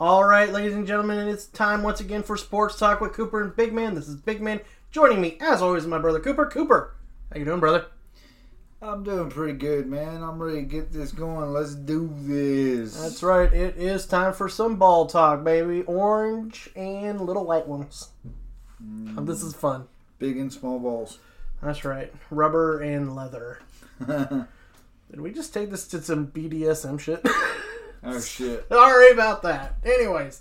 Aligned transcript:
All 0.00 0.22
right, 0.22 0.52
ladies 0.52 0.74
and 0.74 0.86
gentlemen, 0.86 1.26
it's 1.26 1.46
time 1.46 1.82
once 1.82 1.98
again 1.98 2.22
for 2.22 2.36
Sports 2.36 2.78
Talk 2.78 3.00
with 3.00 3.14
Cooper 3.14 3.42
and 3.42 3.56
Big 3.56 3.72
Man. 3.72 3.96
This 3.96 4.06
is 4.06 4.14
Big 4.14 4.40
Man. 4.40 4.60
Joining 4.92 5.20
me, 5.20 5.36
as 5.40 5.60
always, 5.60 5.88
my 5.88 5.98
brother 5.98 6.20
Cooper. 6.20 6.46
Cooper, 6.46 6.94
how 7.32 7.38
you 7.40 7.44
doing, 7.44 7.58
brother? 7.58 7.86
I'm 8.80 9.02
doing 9.02 9.28
pretty 9.28 9.58
good, 9.58 9.88
man. 9.88 10.22
I'm 10.22 10.40
ready 10.40 10.58
to 10.60 10.66
get 10.66 10.92
this 10.92 11.10
going. 11.10 11.52
Let's 11.52 11.74
do 11.74 12.14
this. 12.14 12.96
That's 12.96 13.24
right. 13.24 13.52
It 13.52 13.76
is 13.76 14.06
time 14.06 14.34
for 14.34 14.48
some 14.48 14.76
ball 14.76 15.06
talk, 15.06 15.42
baby. 15.42 15.82
Orange 15.82 16.70
and 16.76 17.20
little 17.20 17.44
white 17.44 17.66
ones. 17.66 18.10
Oh, 19.16 19.24
this 19.24 19.42
is 19.42 19.52
fun. 19.52 19.88
big 20.20 20.36
and 20.36 20.52
small 20.52 20.78
balls. 20.78 21.18
That's 21.60 21.84
right. 21.84 22.14
Rubber 22.30 22.80
and 22.82 23.16
leather. 23.16 23.58
Did 24.06 25.20
we 25.20 25.32
just 25.32 25.52
take 25.52 25.72
this 25.72 25.88
to 25.88 26.00
some 26.00 26.28
BDSM 26.28 27.00
shit? 27.00 27.26
Oh 28.02 28.20
shit. 28.20 28.66
Sorry 28.72 29.10
about 29.10 29.42
that. 29.42 29.76
Anyways, 29.84 30.40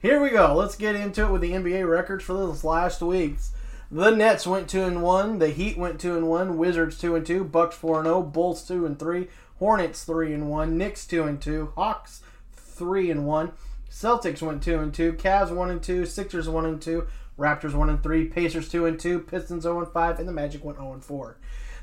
here 0.00 0.20
we 0.20 0.30
go. 0.30 0.54
Let's 0.54 0.76
get 0.76 0.94
into 0.96 1.24
it 1.24 1.30
with 1.32 1.40
the 1.40 1.52
NBA 1.52 1.88
records 1.88 2.24
for 2.24 2.46
this 2.46 2.64
last 2.64 3.00
week's. 3.00 3.52
The 3.90 4.10
Nets 4.10 4.46
went 4.46 4.68
two 4.68 4.82
and 4.82 5.02
one. 5.02 5.38
The 5.38 5.48
Heat 5.48 5.78
went 5.78 5.98
two 5.98 6.16
and 6.16 6.28
one. 6.28 6.58
Wizards 6.58 6.98
two 6.98 7.16
and 7.16 7.24
two. 7.24 7.42
Bucks 7.44 7.76
four 7.76 7.98
and 7.98 8.06
zero. 8.06 8.22
Bulls 8.22 8.66
two 8.66 8.84
and 8.84 8.98
three. 8.98 9.28
Hornets 9.58 10.04
three 10.04 10.34
and 10.34 10.50
one. 10.50 10.76
Knicks 10.76 11.06
two 11.06 11.24
and 11.24 11.40
two. 11.40 11.72
Hawks 11.74 12.22
three 12.54 13.10
and 13.10 13.26
one. 13.26 13.52
Celtics 13.90 14.42
went 14.42 14.62
two 14.62 14.78
and 14.78 14.92
two. 14.92 15.14
Cavs 15.14 15.50
one 15.50 15.70
and 15.70 15.82
two. 15.82 16.04
Sixers 16.04 16.48
one 16.48 16.66
and 16.66 16.82
two. 16.82 17.06
Raptors 17.38 17.74
one 17.74 17.88
and 17.88 18.02
three. 18.02 18.26
Pacers 18.26 18.68
two 18.68 18.84
and 18.84 19.00
two. 19.00 19.20
Pistons 19.20 19.62
zero 19.62 19.78
and 19.78 19.88
five. 19.88 20.18
And 20.18 20.28
the 20.28 20.32
Magic 20.32 20.62
went 20.62 20.78
zero 20.78 20.92
and 20.92 21.02
four. 21.04 21.38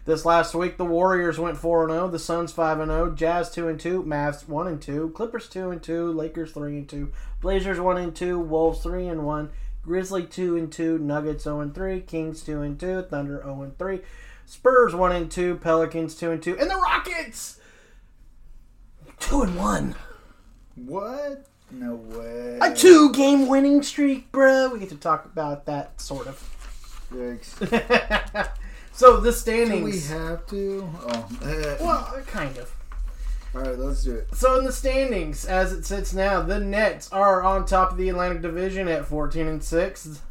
This 0.06 0.24
last 0.24 0.54
week, 0.54 0.78
the 0.78 0.86
Warriors 0.86 1.40
went 1.40 1.58
four 1.58 1.82
and 1.82 1.92
zero. 1.92 2.08
The 2.08 2.20
Suns 2.20 2.52
five 2.52 2.80
and 2.80 2.92
zero. 2.92 3.12
Jazz 3.12 3.50
two 3.50 3.68
and 3.68 3.80
two. 3.80 4.04
Mavs 4.04 4.48
one 4.48 4.68
and 4.68 4.80
two. 4.80 5.10
Clippers 5.16 5.50
two 5.50 5.72
and 5.72 5.82
two. 5.82 6.12
Lakers 6.12 6.52
three 6.52 6.78
and 6.78 6.88
two. 6.88 7.12
Blazers 7.42 7.80
one 7.80 7.98
and 7.98 8.16
two. 8.16 8.38
Wolves 8.38 8.84
three 8.84 9.08
and 9.08 9.26
one. 9.26 9.50
Grizzly 9.82 10.24
two 10.24 10.56
and 10.58 10.72
two. 10.72 11.00
Nuggets 11.00 11.46
zero 11.46 11.60
and 11.60 11.74
three. 11.74 12.02
Kings 12.02 12.44
two 12.44 12.62
and 12.62 12.80
two. 12.80 13.02
Thunder 13.02 13.42
zero 13.42 13.64
and 13.64 13.80
three. 13.80 14.02
Spurs 14.46 14.94
one 14.94 15.12
and 15.12 15.32
two. 15.32 15.56
Pelicans 15.56 16.14
two 16.14 16.30
and 16.30 16.44
two. 16.44 16.56
And 16.60 16.70
the 16.70 16.76
Rockets 16.76 17.60
two 19.20 19.42
and 19.42 19.56
one. 19.56 19.96
What? 20.76 21.48
No 21.72 21.96
way. 21.96 22.60
A 22.62 22.76
two 22.76 23.12
game 23.12 23.48
winning 23.48 23.82
streak, 23.82 24.32
bro. 24.32 24.70
We 24.70 24.78
get 24.78 24.90
to 24.90 24.98
talk 24.98 25.26
about 25.26 25.66
that 25.66 26.00
sort 26.00 26.28
of. 26.28 27.08
Yikes. 27.12 28.52
So 28.96 29.20
the 29.20 29.34
standings. 29.34 30.08
Do 30.08 30.14
we 30.14 30.20
have 30.22 30.48
to? 30.48 30.90
Oh. 31.02 31.30
eh. 31.44 31.76
well, 31.82 32.18
kind 32.28 32.58
of. 32.58 32.74
All 33.54 33.60
right, 33.60 33.78
let's 33.78 34.06
do 34.06 34.16
it. 34.16 34.34
So 34.34 34.58
in 34.58 34.64
the 34.64 34.72
standings, 34.72 35.44
as 35.44 35.74
it 35.74 35.86
sits 35.86 36.14
now, 36.14 36.42
the 36.42 36.62
Nets 36.62 37.12
are 37.12 37.44
on 37.44 37.66
top 37.66 37.92
of 37.92 37.98
the 37.98 38.08
Atlantic 38.08 38.42
Division 38.42 38.88
at 38.88 39.06
14 39.06 39.48
and 39.48 39.62
6. 39.62 40.22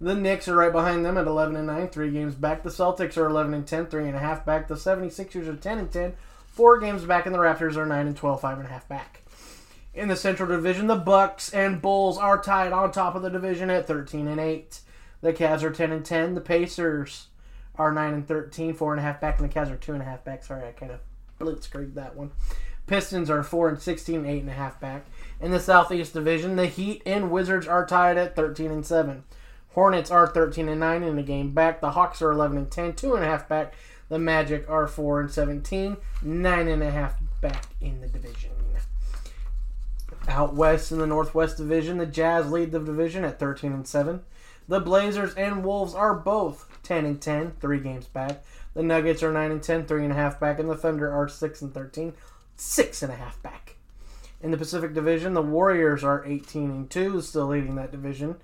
The 0.00 0.14
Knicks 0.16 0.48
are 0.48 0.56
right 0.56 0.72
behind 0.72 1.04
them 1.04 1.18
at 1.18 1.28
11 1.28 1.54
and 1.54 1.68
9, 1.68 1.88
three 1.88 2.10
games 2.10 2.34
back. 2.34 2.64
The 2.64 2.70
Celtics 2.70 3.16
are 3.16 3.26
11 3.26 3.54
and 3.54 3.64
10, 3.64 3.86
three 3.86 4.08
and 4.08 4.16
a 4.16 4.20
half 4.20 4.44
back. 4.44 4.66
The 4.66 4.74
76ers 4.74 5.46
are 5.46 5.54
10 5.54 5.78
and 5.78 5.92
10, 5.92 6.14
four 6.48 6.80
games 6.80 7.04
back, 7.04 7.26
and 7.26 7.34
the 7.34 7.38
Raptors 7.38 7.76
are 7.76 7.86
9 7.86 8.06
and 8.08 8.16
12, 8.16 8.40
five 8.40 8.58
and 8.58 8.66
a 8.66 8.70
half 8.70 8.88
back. 8.88 9.22
In 9.94 10.08
the 10.08 10.16
Central 10.16 10.48
Division, 10.48 10.88
the 10.88 10.96
Bucks 10.96 11.52
and 11.52 11.80
Bulls 11.80 12.18
are 12.18 12.42
tied 12.42 12.72
on 12.72 12.90
top 12.90 13.14
of 13.14 13.22
the 13.22 13.30
division 13.30 13.70
at 13.70 13.86
13 13.86 14.26
and 14.26 14.40
8. 14.40 14.80
The 15.20 15.32
Cavs 15.32 15.62
are 15.62 15.70
10 15.70 15.92
and 15.92 16.04
10. 16.04 16.34
The 16.34 16.40
Pacers 16.40 17.28
are 17.80 17.92
9 17.92 18.12
and 18.12 18.28
13, 18.28 18.74
four 18.74 18.92
and 18.92 19.00
a 19.00 19.02
half 19.02 19.22
back, 19.22 19.40
and 19.40 19.48
the 19.48 19.54
Cavs 19.54 19.70
are 19.70 19.76
two 19.76 19.94
and 19.94 20.02
a 20.02 20.04
half 20.04 20.22
back. 20.22 20.44
Sorry, 20.44 20.68
I 20.68 20.72
kind 20.72 20.92
of 20.92 21.00
blitzkrieged 21.40 21.94
that 21.94 22.14
one. 22.14 22.30
Pistons 22.86 23.30
are 23.30 23.42
4 23.42 23.70
and 23.70 23.80
16, 23.80 24.26
eight 24.26 24.40
and 24.40 24.50
a 24.50 24.54
half 24.54 24.78
back. 24.80 25.06
In 25.40 25.50
the 25.50 25.60
Southeast 25.60 26.12
Division, 26.12 26.56
the 26.56 26.66
Heat 26.66 27.02
and 27.06 27.30
Wizards 27.30 27.66
are 27.66 27.86
tied 27.86 28.18
at 28.18 28.36
13 28.36 28.70
and 28.70 28.84
7. 28.84 29.24
Hornets 29.70 30.10
are 30.10 30.26
13 30.26 30.68
and 30.68 30.80
9 30.80 31.02
in 31.02 31.16
the 31.16 31.22
game 31.22 31.52
back. 31.52 31.80
The 31.80 31.92
Hawks 31.92 32.20
are 32.20 32.32
11 32.32 32.58
and 32.58 32.70
10, 32.70 32.94
two 32.94 33.14
and 33.14 33.24
a 33.24 33.28
half 33.28 33.48
back. 33.48 33.72
The 34.10 34.18
Magic 34.18 34.68
are 34.68 34.86
4 34.86 35.20
and 35.20 35.30
17, 35.30 35.96
nine 36.22 36.68
and 36.68 36.82
a 36.82 36.90
half 36.90 37.14
back 37.40 37.66
in 37.80 38.00
the 38.02 38.08
division. 38.08 38.50
Out 40.28 40.54
west 40.54 40.92
in 40.92 40.98
the 40.98 41.06
Northwest 41.06 41.56
Division, 41.56 41.96
the 41.96 42.06
Jazz 42.06 42.50
lead 42.50 42.72
the 42.72 42.78
division 42.78 43.24
at 43.24 43.38
13 43.38 43.72
and 43.72 43.88
7. 43.88 44.20
The 44.68 44.80
Blazers 44.80 45.34
and 45.34 45.64
Wolves 45.64 45.94
are 45.94 46.14
both 46.14 46.69
10 46.90 47.04
and 47.04 47.22
10, 47.22 47.52
three 47.60 47.78
games 47.78 48.06
back. 48.06 48.42
The 48.74 48.82
Nuggets 48.82 49.22
are 49.22 49.32
9 49.32 49.52
and 49.52 49.62
10, 49.62 49.86
three 49.86 50.02
and 50.02 50.12
a 50.12 50.16
half 50.16 50.40
back, 50.40 50.58
and 50.58 50.68
the 50.68 50.76
Thunder 50.76 51.08
are 51.08 51.28
6 51.28 51.62
and 51.62 51.72
13, 51.72 52.14
six 52.56 53.00
and 53.04 53.12
a 53.12 53.14
half 53.14 53.40
back. 53.44 53.76
In 54.42 54.50
the 54.50 54.56
Pacific 54.56 54.92
Division, 54.92 55.34
the 55.34 55.40
Warriors 55.40 56.02
are 56.02 56.26
18 56.26 56.68
and 56.68 56.90
2, 56.90 57.20
still 57.20 57.46
leading 57.46 57.76
that 57.76 57.92
division, 57.92 58.38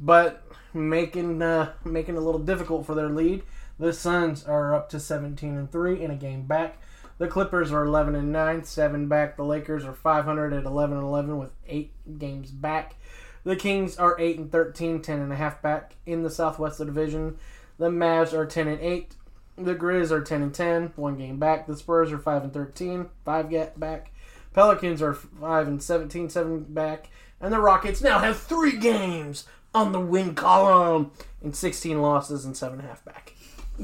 but 0.00 0.42
making 0.72 1.40
uh, 1.40 1.70
making 1.84 2.16
it 2.16 2.18
a 2.18 2.20
little 2.20 2.40
difficult 2.40 2.84
for 2.84 2.96
their 2.96 3.10
lead. 3.10 3.44
The 3.78 3.92
Suns 3.92 4.42
are 4.42 4.74
up 4.74 4.88
to 4.88 4.98
17 4.98 5.56
and 5.56 5.70
3 5.70 6.02
in 6.02 6.10
a 6.10 6.16
game 6.16 6.46
back. 6.46 6.78
The 7.18 7.28
Clippers 7.28 7.70
are 7.70 7.84
11 7.84 8.16
and 8.16 8.32
9, 8.32 8.64
7 8.64 9.06
back. 9.06 9.36
The 9.36 9.44
Lakers 9.44 9.84
are 9.84 9.92
500 9.92 10.52
at 10.52 10.64
11 10.64 10.96
and 10.96 11.06
11 11.06 11.38
with 11.38 11.52
8 11.68 12.18
games 12.18 12.50
back. 12.50 12.96
The 13.44 13.54
Kings 13.54 13.98
are 13.98 14.18
8 14.18 14.38
and 14.38 14.50
13, 14.50 15.00
10 15.00 15.20
and 15.20 15.32
a 15.32 15.36
half 15.36 15.62
back 15.62 15.94
in 16.06 16.24
the 16.24 16.30
Southwest 16.30 16.78
Division. 16.78 17.38
The 17.78 17.90
Mavs 17.90 18.32
are 18.32 18.46
10 18.46 18.68
and 18.68 18.80
8. 18.80 19.14
The 19.56 19.74
Grizz 19.74 20.10
are 20.10 20.20
10 20.20 20.42
and 20.42 20.54
10, 20.54 20.92
one 20.96 21.16
game 21.16 21.38
back. 21.38 21.66
The 21.66 21.76
Spurs 21.76 22.12
are 22.12 22.18
5 22.18 22.44
and 22.44 22.52
13, 22.52 23.08
5 23.24 23.50
get 23.50 23.78
back. 23.78 24.10
Pelicans 24.52 25.02
are 25.02 25.14
5 25.14 25.68
and 25.68 25.82
17, 25.82 26.30
7 26.30 26.64
back. 26.64 27.08
And 27.40 27.52
the 27.52 27.60
Rockets 27.60 28.00
now 28.00 28.18
have 28.18 28.38
3 28.38 28.76
games 28.78 29.44
on 29.74 29.92
the 29.92 30.00
win 30.00 30.34
column 30.34 31.12
and 31.42 31.54
16 31.54 32.00
losses 32.00 32.44
and 32.44 32.54
7.5 32.54 33.04
back. 33.04 33.32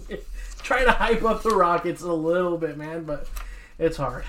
trying 0.63 0.87
to 0.87 0.93
hype 0.93 1.25
up 1.25 1.43
the 1.43 1.51
Rockets 1.51 2.03
a 2.03 2.13
little 2.13 2.57
bit, 2.57 2.77
man, 2.77 3.05
but 3.05 3.29
it's 3.79 3.97
hard. 3.97 4.25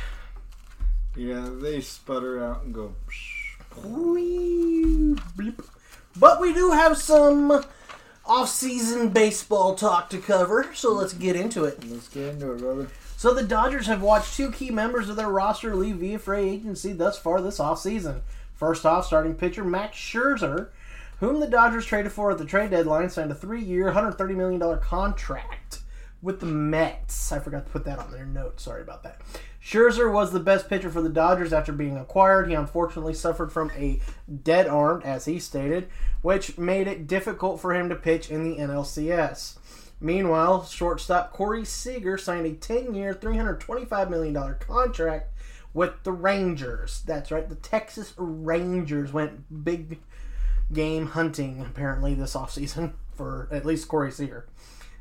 Yeah, 1.15 1.47
they 1.51 1.81
sputter 1.81 2.43
out 2.43 2.63
and 2.63 2.73
go. 2.73 2.95
But 6.17 6.41
we 6.41 6.53
do 6.53 6.71
have 6.71 6.97
some 6.97 7.63
off-season 8.31 9.09
baseball 9.09 9.75
talk 9.75 10.09
to 10.09 10.17
cover, 10.17 10.69
so 10.73 10.93
let's 10.93 11.11
get 11.11 11.35
into 11.35 11.65
it. 11.65 11.83
Let's 11.89 12.07
get 12.07 12.29
into 12.29 12.53
it, 12.53 12.59
brother. 12.59 12.87
So 13.17 13.33
the 13.33 13.43
Dodgers 13.43 13.87
have 13.87 14.01
watched 14.01 14.37
two 14.37 14.51
key 14.51 14.71
members 14.71 15.09
of 15.09 15.17
their 15.17 15.27
roster 15.27 15.75
leave 15.75 15.97
via 15.97 16.17
free 16.17 16.49
agency 16.49 16.93
thus 16.93 17.19
far 17.19 17.41
this 17.41 17.59
offseason. 17.59 18.21
First 18.53 18.85
off, 18.85 19.05
starting 19.05 19.35
pitcher 19.35 19.65
Max 19.65 19.97
Scherzer, 19.97 20.69
whom 21.19 21.41
the 21.41 21.47
Dodgers 21.47 21.85
traded 21.85 22.13
for 22.13 22.31
at 22.31 22.37
the 22.37 22.45
trade 22.45 22.71
deadline, 22.71 23.09
signed 23.09 23.31
a 23.31 23.35
three-year, 23.35 23.91
$130 23.91 24.33
million 24.33 24.79
contract 24.79 25.79
with 26.21 26.39
the 26.39 26.45
Mets. 26.45 27.33
I 27.33 27.39
forgot 27.39 27.65
to 27.65 27.71
put 27.73 27.83
that 27.83 27.99
on 27.99 28.11
their 28.11 28.25
note. 28.25 28.61
Sorry 28.61 28.81
about 28.81 29.03
that. 29.03 29.19
Scherzer 29.63 30.11
was 30.11 30.31
the 30.31 30.39
best 30.39 30.67
pitcher 30.67 30.89
for 30.89 31.01
the 31.01 31.09
Dodgers 31.09 31.53
after 31.53 31.71
being 31.71 31.97
acquired. 31.97 32.47
He 32.47 32.55
unfortunately 32.55 33.13
suffered 33.13 33.51
from 33.51 33.71
a 33.77 33.99
dead 34.43 34.67
arm, 34.67 35.01
as 35.05 35.25
he 35.25 35.37
stated, 35.37 35.87
which 36.21 36.57
made 36.57 36.87
it 36.87 37.07
difficult 37.07 37.61
for 37.61 37.73
him 37.73 37.87
to 37.89 37.95
pitch 37.95 38.31
in 38.31 38.43
the 38.43 38.57
NLCS. 38.57 39.57
Meanwhile, 39.99 40.65
shortstop 40.65 41.31
Corey 41.31 41.63
Seager 41.63 42.17
signed 42.17 42.47
a 42.47 42.53
10 42.53 42.95
year, 42.95 43.13
$325 43.13 44.09
million 44.09 44.55
contract 44.59 45.31
with 45.75 46.03
the 46.03 46.11
Rangers. 46.11 47.03
That's 47.05 47.31
right, 47.31 47.47
the 47.47 47.55
Texas 47.55 48.13
Rangers 48.17 49.13
went 49.13 49.63
big 49.63 49.99
game 50.73 51.07
hunting 51.07 51.61
apparently 51.61 52.15
this 52.15 52.33
offseason 52.33 52.93
for 53.13 53.47
at 53.51 53.65
least 53.65 53.87
Corey 53.87 54.11
Seager. 54.11 54.47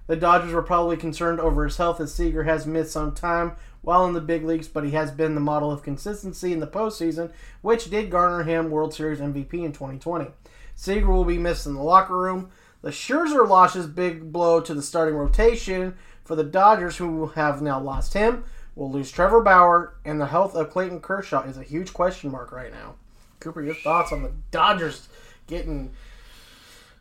The 0.06 0.16
Dodgers 0.16 0.52
were 0.52 0.62
probably 0.62 0.96
concerned 0.96 1.38
over 1.40 1.64
his 1.64 1.76
health 1.76 2.00
as 2.00 2.12
Seager 2.12 2.42
has 2.42 2.66
missed 2.66 2.92
some 2.92 3.14
time 3.14 3.52
while 3.82 4.06
in 4.06 4.12
the 4.12 4.20
big 4.20 4.44
leagues, 4.44 4.68
but 4.68 4.84
he 4.84 4.90
has 4.90 5.10
been 5.10 5.34
the 5.34 5.40
model 5.40 5.70
of 5.70 5.82
consistency 5.82 6.52
in 6.52 6.60
the 6.60 6.66
postseason, 6.66 7.32
which 7.62 7.90
did 7.90 8.10
garner 8.10 8.42
him 8.42 8.70
World 8.70 8.94
Series 8.94 9.20
MVP 9.20 9.54
in 9.54 9.72
2020. 9.72 10.30
Seager 10.74 11.10
will 11.10 11.24
be 11.24 11.38
missed 11.38 11.66
in 11.66 11.74
the 11.74 11.82
locker 11.82 12.16
room. 12.16 12.50
The 12.82 12.90
Scherzer 12.90 13.46
loss 13.46 13.76
is 13.76 13.86
big 13.86 14.32
blow 14.32 14.60
to 14.60 14.74
the 14.74 14.82
starting 14.82 15.14
rotation 15.14 15.96
for 16.24 16.34
the 16.34 16.44
Dodgers, 16.44 16.96
who 16.96 17.26
have 17.28 17.60
now 17.60 17.80
lost 17.80 18.14
him. 18.14 18.44
Will 18.74 18.90
lose 18.90 19.10
Trevor 19.10 19.42
Bauer, 19.42 19.94
and 20.04 20.20
the 20.20 20.26
health 20.26 20.54
of 20.54 20.70
Clayton 20.70 21.00
Kershaw 21.00 21.42
is 21.42 21.58
a 21.58 21.62
huge 21.62 21.92
question 21.92 22.30
mark 22.30 22.52
right 22.52 22.72
now. 22.72 22.94
Cooper, 23.40 23.62
your 23.62 23.74
thoughts 23.74 24.12
on 24.12 24.22
the 24.22 24.32
Dodgers 24.50 25.08
getting 25.46 25.90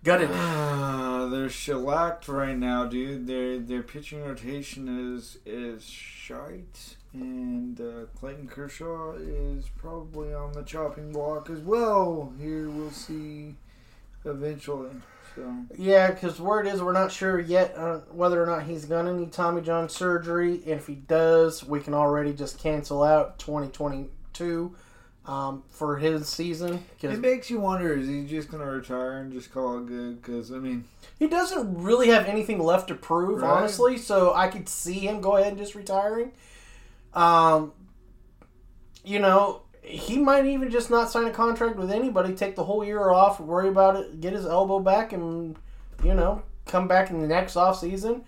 gutted? 0.04 0.30
Uh, 0.32 1.28
they're 1.28 1.50
shellacked 1.50 2.28
right 2.28 2.58
now, 2.58 2.86
dude. 2.86 3.28
Their 3.28 3.60
their 3.60 3.84
pitching 3.84 4.24
rotation 4.24 5.16
is 5.16 5.38
is 5.46 5.84
shite, 5.84 6.96
and 7.14 7.80
uh, 7.80 8.06
Clayton 8.20 8.48
Kershaw 8.48 9.14
is 9.14 9.66
probably 9.78 10.34
on 10.34 10.54
the 10.54 10.64
chopping 10.64 11.12
block 11.12 11.50
as 11.50 11.60
well. 11.60 12.34
Here 12.40 12.70
we'll 12.70 12.92
see 12.92 13.56
eventually. 14.26 14.92
So 15.36 15.54
Yeah, 15.78 16.12
because 16.12 16.40
word 16.40 16.68
is 16.68 16.82
we're 16.82 16.94
not 16.94 17.12
sure 17.12 17.40
yet 17.40 17.74
uh, 17.78 18.00
whether 18.12 18.42
or 18.42 18.48
not 18.48 18.64
he's 18.64 18.86
gonna 18.86 19.14
need 19.14 19.32
Tommy 19.32 19.62
John 19.62 19.90
surgery. 19.90 20.56
If 20.66 20.88
he 20.88 20.96
does, 20.96 21.64
we 21.64 21.80
can 21.80 21.94
already 21.94 22.34
just 22.34 22.60
cancel 22.60 23.04
out 23.04 23.38
2022 23.40 24.76
um, 25.30 25.62
for 25.70 25.98
his 25.98 26.28
season. 26.28 26.84
it 27.02 27.20
makes 27.20 27.52
you 27.52 27.60
wonder: 27.60 27.94
is 27.94 28.08
he 28.08 28.26
just 28.26 28.50
gonna 28.50 28.66
retire 28.66 29.20
and 29.20 29.32
just 29.32 29.54
call 29.54 29.78
it 29.78 29.86
good? 29.86 30.20
Because 30.22 30.52
I 30.52 30.56
mean, 30.56 30.86
he 31.20 31.28
doesn't 31.28 31.84
really 31.84 32.08
have 32.10 32.26
anything 32.26 32.60
left 32.60 32.88
to 32.88 32.96
prove, 32.96 33.44
Right. 33.44 33.52
honestly. 33.52 33.98
So 33.98 34.34
I 34.34 34.48
could 34.48 34.68
see 34.68 35.00
him 35.08 35.22
go 35.22 35.38
ahead 35.38 35.50
and 35.50 35.58
just 35.58 35.76
retiring. 35.76 36.32
Um, 37.14 37.74
you 39.04 39.20
know, 39.20 39.62
he 39.84 40.18
might 40.18 40.48
even 40.48 40.72
just 40.72 40.90
not 40.90 41.12
sign 41.12 41.28
a 41.28 41.32
contract 41.32 41.76
with 41.76 41.92
anybody, 41.92 42.34
take 42.34 42.56
the 42.56 42.64
whole 42.64 42.84
year 42.84 43.12
off, 43.12 43.40
worry 43.40 43.70
about 43.70 43.98
it, 43.98 44.20
get 44.22 44.34
his 44.34 44.48
elbow 44.48 44.80
back, 44.80 45.14
and 45.14 45.56
you 46.04 46.16
know, 46.16 46.42
come 46.66 46.88
back 46.88 47.12
in 47.12 47.22
the 47.22 47.28
next 47.28 47.56
off 47.56 47.80
season. 47.80 48.24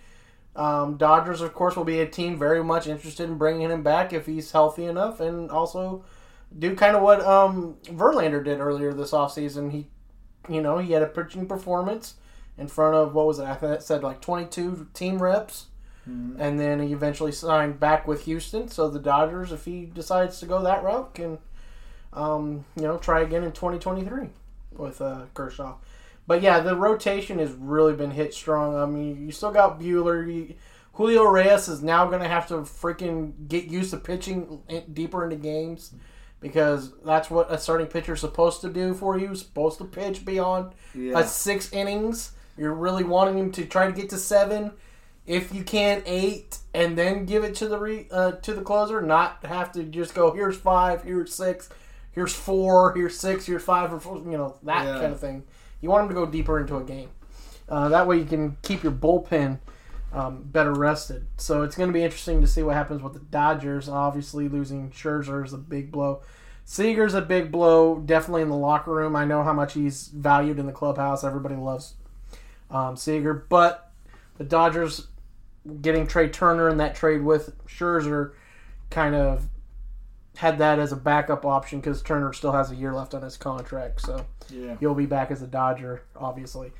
Um, 0.55 0.97
Dodgers, 0.97 1.41
of 1.41 1.53
course, 1.55 1.75
will 1.75 1.83
be 1.83 2.01
a 2.01 2.07
team 2.07 2.37
very 2.37 2.63
much 2.63 2.85
interested 2.85 3.27
in 3.27 3.39
bringing 3.39 3.71
him 3.71 3.81
back 3.81 4.13
if 4.13 4.27
he's 4.27 4.51
healthy 4.51 4.85
enough, 4.85 5.19
and 5.19 5.49
also 5.49 6.03
do 6.57 6.75
kind 6.75 6.95
of 6.95 7.01
what 7.01 7.21
um, 7.21 7.75
Verlander 7.85 8.43
did 8.43 8.59
earlier 8.59 8.93
this 8.93 9.11
offseason. 9.11 9.71
He, 9.71 9.87
you 10.49 10.61
know, 10.61 10.77
he 10.77 10.93
had 10.93 11.01
a 11.01 11.07
pitching 11.07 11.47
performance 11.47 12.15
in 12.57 12.67
front 12.67 12.95
of 12.95 13.13
what 13.13 13.25
was 13.27 13.39
it? 13.39 13.45
I 13.45 13.55
think 13.55 13.73
it 13.73 13.83
said 13.83 14.03
like 14.03 14.21
22 14.21 14.87
team 14.93 15.21
reps, 15.21 15.67
and 16.39 16.59
then 16.59 16.81
he 16.81 16.93
eventually 16.93 17.31
signed 17.31 17.79
back 17.79 18.07
with 18.07 18.25
Houston. 18.25 18.67
So 18.67 18.89
the 18.89 18.99
Dodgers, 18.99 19.51
if 19.51 19.65
he 19.65 19.85
decides 19.85 20.39
to 20.39 20.45
go 20.45 20.61
that 20.63 20.83
route, 20.83 21.15
can 21.15 21.37
um, 22.13 22.65
you 22.75 22.83
know 22.83 22.97
try 22.97 23.21
again 23.21 23.43
in 23.43 23.51
2023 23.51 24.29
with 24.73 25.01
uh, 25.01 25.25
Kershaw. 25.33 25.75
But 26.27 26.41
yeah, 26.41 26.59
the 26.59 26.75
rotation 26.75 27.39
has 27.39 27.51
really 27.51 27.93
been 27.93 28.11
hit 28.11 28.33
strong. 28.33 28.75
I 28.75 28.85
mean, 28.85 29.25
you 29.25 29.31
still 29.31 29.51
got 29.51 29.79
Buehler. 29.79 30.25
You, 30.25 30.55
Julio 30.93 31.23
Urías 31.23 31.69
is 31.69 31.81
now 31.81 32.05
going 32.07 32.21
to 32.21 32.27
have 32.27 32.47
to 32.49 32.55
freaking 32.55 33.47
get 33.47 33.65
used 33.65 33.91
to 33.91 33.97
pitching 33.97 34.61
deeper 34.93 35.23
into 35.23 35.37
games 35.37 35.93
because 36.41 36.91
that's 37.05 37.29
what 37.29 37.51
a 37.51 37.57
starting 37.57 37.87
pitcher 37.87 38.13
is 38.13 38.19
supposed 38.19 38.59
to 38.61 38.69
do 38.69 38.93
for 38.93 39.17
you. 39.17 39.33
Supposed 39.35 39.77
to 39.77 39.85
pitch 39.85 40.25
beyond 40.25 40.73
Yeah. 40.93 41.19
uh, 41.19 41.23
six 41.23 41.71
innings. 41.71 42.31
You're 42.57 42.73
really 42.73 43.03
wanting 43.05 43.37
him 43.37 43.51
to 43.53 43.65
try 43.65 43.85
to 43.87 43.93
get 43.93 44.09
to 44.09 44.17
seven, 44.17 44.71
if 45.25 45.53
you 45.53 45.63
can 45.63 46.03
eight, 46.05 46.57
and 46.73 46.97
then 46.97 47.25
give 47.25 47.43
it 47.43 47.55
to 47.55 47.67
the 47.67 47.77
re, 47.79 48.07
uh, 48.11 48.33
to 48.33 48.53
the 48.53 48.61
closer. 48.61 49.01
Not 49.01 49.45
have 49.45 49.71
to 49.73 49.83
just 49.83 50.13
go 50.13 50.33
here's 50.33 50.57
five, 50.57 51.03
here's 51.03 51.33
six, 51.33 51.69
here's 52.11 52.33
four, 52.33 52.93
here's 52.93 53.17
six, 53.17 53.45
here's 53.45 53.63
five, 53.63 53.93
or 53.93 53.99
four, 53.99 54.17
you 54.17 54.37
know 54.37 54.55
that 54.63 54.85
Yeah. 54.85 54.99
kind 54.99 55.13
of 55.13 55.19
thing. 55.19 55.43
You 55.79 55.89
want 55.89 56.03
him 56.03 56.09
to 56.09 56.15
go 56.15 56.25
deeper 56.25 56.59
into 56.59 56.75
a 56.77 56.83
game. 56.83 57.09
Uh, 57.69 57.87
that 57.89 58.05
way 58.05 58.17
you 58.17 58.25
can 58.25 58.57
keep 58.63 58.83
your 58.83 58.91
bullpen 58.91 59.59
um, 60.13 60.43
better 60.43 60.73
rested. 60.73 61.25
So 61.37 61.63
it's 61.63 61.75
going 61.75 61.89
to 61.89 61.93
be 61.93 62.03
interesting 62.03 62.41
to 62.41 62.47
see 62.47 62.63
what 62.63 62.75
happens 62.75 63.01
with 63.01 63.13
the 63.13 63.19
Dodgers. 63.19 63.87
Obviously, 63.87 64.47
losing 64.49 64.91
Scherzer 64.91 65.45
is 65.45 65.53
a 65.53 65.57
big 65.57 65.91
blow. 65.91 66.21
Seager's 66.65 67.13
a 67.13 67.21
big 67.21 67.51
blow, 67.51 67.99
definitely 67.99 68.41
in 68.41 68.49
the 68.49 68.55
locker 68.55 68.91
room. 68.91 69.15
I 69.15 69.25
know 69.25 69.43
how 69.43 69.53
much 69.53 69.73
he's 69.73 70.07
valued 70.07 70.59
in 70.59 70.67
the 70.67 70.71
clubhouse. 70.71 71.23
Everybody 71.23 71.55
loves 71.55 71.95
um, 72.69 72.95
Seager, 72.95 73.33
but 73.33 73.91
the 74.37 74.43
Dodgers 74.43 75.07
getting 75.81 76.07
Trea 76.07 76.29
Turner 76.29 76.69
in 76.69 76.77
that 76.77 76.95
trade 76.95 77.23
with 77.23 77.53
Scherzer 77.67 78.33
kind 78.89 79.15
of 79.15 79.47
had 80.37 80.57
that 80.59 80.79
as 80.79 80.91
a 80.91 80.95
backup 80.95 81.45
option 81.45 81.79
because 81.79 82.01
Turner 82.01 82.33
still 82.33 82.51
has 82.51 82.71
a 82.71 82.75
year 82.75 82.93
left 82.93 83.13
on 83.13 83.21
his 83.21 83.37
contract. 83.37 84.01
So 84.01 84.25
yeah, 84.49 84.75
he'll 84.79 84.95
be 84.95 85.05
back 85.05 85.31
as 85.31 85.41
a 85.41 85.47
Dodger, 85.47 86.03
obviously. 86.15 86.71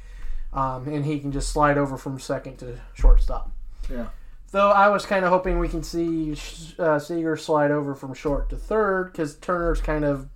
Um, 0.54 0.88
and 0.88 1.06
he 1.06 1.20
can 1.20 1.32
just 1.32 1.50
slide 1.52 1.78
over 1.78 1.98
from 1.98 2.20
second 2.20 2.58
to 2.58 2.78
shortstop. 2.94 3.52
yeah. 3.90 4.08
Though 4.52 4.70
I 4.72 4.90
was 4.90 5.06
kind 5.06 5.24
of 5.24 5.32
hoping 5.32 5.60
we 5.60 5.70
can 5.70 5.82
see 5.82 6.36
uh, 6.78 7.00
Seager 7.00 7.38
slide 7.38 7.72
over 7.72 7.96
from 7.96 8.14
short 8.14 8.50
to 8.50 8.58
third 8.58 9.14
because 9.14 9.36
Turner's 9.38 9.80
kind 9.80 10.04
of 10.04 10.28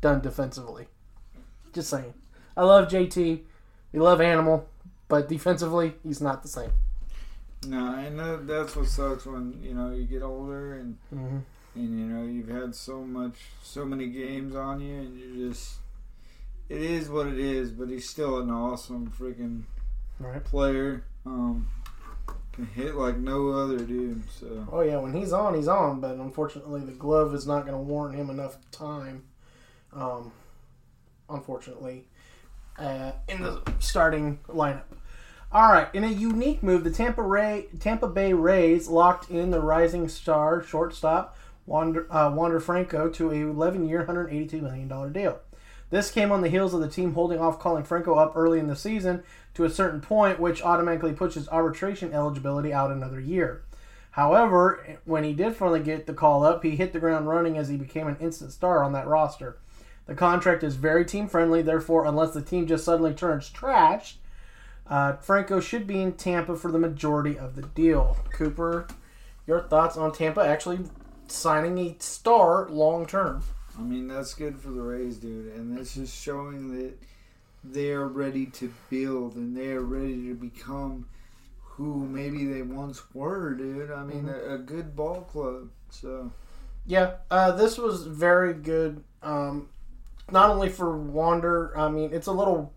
done 0.00 0.20
defensively. 0.20 0.88
Just 1.72 1.88
saying. 1.88 2.12
I 2.56 2.64
love 2.64 2.88
JT. 2.88 3.42
We 3.92 4.00
love 4.00 4.20
Animal, 4.20 4.68
but 5.06 5.28
defensively, 5.28 5.94
he's 6.02 6.20
not 6.20 6.42
the 6.42 6.48
same. 6.48 6.72
No, 7.68 7.94
and 7.94 8.18
that, 8.18 8.48
that's 8.48 8.74
what 8.74 8.86
sucks 8.88 9.26
when 9.26 9.60
you 9.62 9.74
know 9.74 9.92
you 9.92 10.04
get 10.06 10.22
older 10.22 10.74
and 10.74 10.96
Mm-hmm. 11.14 11.38
and 11.76 11.98
you 12.00 12.04
know 12.06 12.24
you've 12.26 12.48
had 12.48 12.74
so 12.74 13.02
much, 13.04 13.34
so 13.62 13.84
many 13.84 14.08
games 14.08 14.56
on 14.56 14.80
you, 14.80 14.94
and 14.96 15.16
you 15.16 15.48
just 15.48 15.74
it 16.72 16.82
is 16.82 17.08
what 17.10 17.26
it 17.26 17.38
is. 17.38 17.70
But 17.70 17.88
he's 17.88 18.08
still 18.08 18.38
an 18.38 18.50
awesome 18.50 19.12
freaking 19.18 19.62
Right. 20.18 20.42
player. 20.44 21.04
Um, 21.26 21.68
can 22.52 22.66
hit 22.66 22.94
like 22.96 23.16
no 23.16 23.50
other 23.50 23.78
dude. 23.78 24.22
So 24.30 24.66
Oh 24.70 24.80
yeah, 24.82 24.98
when 24.98 25.12
he's 25.14 25.32
on, 25.32 25.54
he's 25.54 25.68
on. 25.68 26.00
But 26.00 26.16
unfortunately, 26.16 26.80
the 26.80 26.92
glove 26.92 27.34
is 27.34 27.46
not 27.46 27.66
going 27.66 27.76
to 27.76 27.82
warrant 27.82 28.14
him 28.16 28.28
enough 28.30 28.58
time. 28.70 29.24
Um, 29.92 30.32
unfortunately, 31.28 32.06
uh, 32.78 33.12
in 33.28 33.42
the 33.42 33.62
starting 33.78 34.38
lineup. 34.48 34.84
All 35.50 35.70
right, 35.70 35.88
in 35.94 36.02
a 36.04 36.08
unique 36.08 36.62
move, 36.62 36.82
the 36.82 36.90
Tampa 36.90 37.22
Ray 37.22 37.66
Tampa 37.78 38.08
Bay 38.08 38.32
Rays 38.32 38.88
locked 38.88 39.30
in 39.30 39.50
the 39.50 39.60
rising 39.60 40.08
star 40.08 40.62
shortstop 40.62 41.36
Wander, 41.66 42.10
uh, 42.10 42.30
Wander 42.34 42.58
Franco 42.58 43.08
to 43.10 43.30
a 43.30 43.34
11-year, 43.34 43.98
182 43.98 44.62
million 44.62 44.88
dollar 44.88 45.10
deal. 45.10 45.40
This 45.92 46.10
came 46.10 46.32
on 46.32 46.40
the 46.40 46.48
heels 46.48 46.72
of 46.72 46.80
the 46.80 46.88
team 46.88 47.12
holding 47.12 47.38
off 47.38 47.60
calling 47.60 47.84
Franco 47.84 48.14
up 48.14 48.32
early 48.34 48.58
in 48.58 48.66
the 48.66 48.74
season 48.74 49.22
to 49.52 49.64
a 49.64 49.70
certain 49.70 50.00
point, 50.00 50.40
which 50.40 50.62
automatically 50.62 51.12
pushes 51.12 51.50
arbitration 51.50 52.14
eligibility 52.14 52.72
out 52.72 52.90
another 52.90 53.20
year. 53.20 53.62
However, 54.12 54.98
when 55.04 55.22
he 55.22 55.34
did 55.34 55.54
finally 55.54 55.80
get 55.80 56.06
the 56.06 56.14
call 56.14 56.44
up, 56.44 56.62
he 56.62 56.76
hit 56.76 56.94
the 56.94 56.98
ground 56.98 57.28
running 57.28 57.58
as 57.58 57.68
he 57.68 57.76
became 57.76 58.08
an 58.08 58.16
instant 58.20 58.52
star 58.52 58.82
on 58.82 58.94
that 58.94 59.06
roster. 59.06 59.58
The 60.06 60.14
contract 60.14 60.62
is 60.62 60.76
very 60.76 61.04
team 61.04 61.28
friendly, 61.28 61.60
therefore, 61.60 62.06
unless 62.06 62.32
the 62.32 62.40
team 62.40 62.66
just 62.66 62.86
suddenly 62.86 63.12
turns 63.12 63.50
trash, 63.50 64.16
Uh, 64.86 65.16
Franco 65.16 65.60
should 65.60 65.86
be 65.86 66.00
in 66.02 66.12
Tampa 66.12 66.56
for 66.56 66.72
the 66.72 66.78
majority 66.78 67.38
of 67.38 67.54
the 67.54 67.62
deal. 67.62 68.16
Cooper, 68.32 68.86
your 69.46 69.60
thoughts 69.60 69.96
on 69.96 70.10
Tampa 70.10 70.40
actually 70.40 70.80
signing 71.28 71.78
a 71.78 71.96
star 71.98 72.66
long 72.68 73.06
term? 73.06 73.42
I 73.78 73.82
mean, 73.82 74.08
that's 74.08 74.34
good 74.34 74.58
for 74.58 74.70
the 74.70 74.82
Rays, 74.82 75.16
dude, 75.18 75.54
and 75.54 75.76
this 75.76 75.96
is 75.96 76.12
showing 76.14 76.76
that 76.76 76.94
they 77.64 77.92
are 77.92 78.06
ready 78.08 78.46
to 78.46 78.72
build 78.90 79.36
and 79.36 79.56
they 79.56 79.72
are 79.72 79.82
ready 79.82 80.28
to 80.28 80.34
become 80.34 81.06
who 81.62 82.06
maybe 82.06 82.44
they 82.46 82.62
once 82.62 83.02
were, 83.14 83.54
dude. 83.54 83.90
I 83.90 84.04
mean, 84.04 84.28
a, 84.28 84.54
a 84.54 84.58
good 84.58 84.94
ball 84.96 85.22
club. 85.22 85.70
So 85.90 86.32
Yeah, 86.86 87.16
uh, 87.30 87.52
this 87.52 87.78
was 87.78 88.06
very 88.06 88.54
good. 88.54 89.04
Um, 89.22 89.68
not 90.30 90.50
only 90.50 90.68
for 90.70 90.96
Wander, 90.98 91.76
I 91.78 91.88
mean, 91.90 92.10
it's 92.12 92.28
a 92.28 92.32
little 92.32 92.74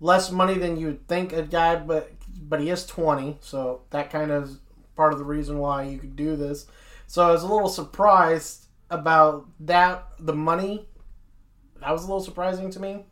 less 0.00 0.30
money 0.30 0.54
than 0.58 0.78
you 0.78 0.88
would 0.88 1.08
think 1.08 1.32
a 1.32 1.42
guy, 1.42 1.76
but 1.76 2.12
but 2.40 2.60
he 2.60 2.70
is 2.70 2.86
twenty, 2.86 3.38
so 3.40 3.82
that 3.90 4.10
kind 4.10 4.30
of 4.30 4.44
is 4.44 4.58
part 4.96 5.12
of 5.12 5.18
the 5.18 5.24
reason 5.24 5.58
why 5.58 5.84
you 5.84 5.98
could 5.98 6.16
do 6.16 6.36
this. 6.36 6.66
So 7.06 7.26
I 7.28 7.32
was 7.32 7.42
a 7.44 7.48
little 7.48 7.68
surprised 7.70 8.67
about 8.90 9.46
that. 9.60 10.06
The 10.18 10.34
money 10.34 10.88
that 11.80 11.92
was 11.92 12.04
a 12.04 12.06
little 12.06 12.22
surprising 12.22 12.70
to 12.70 12.80
me, 12.80 13.04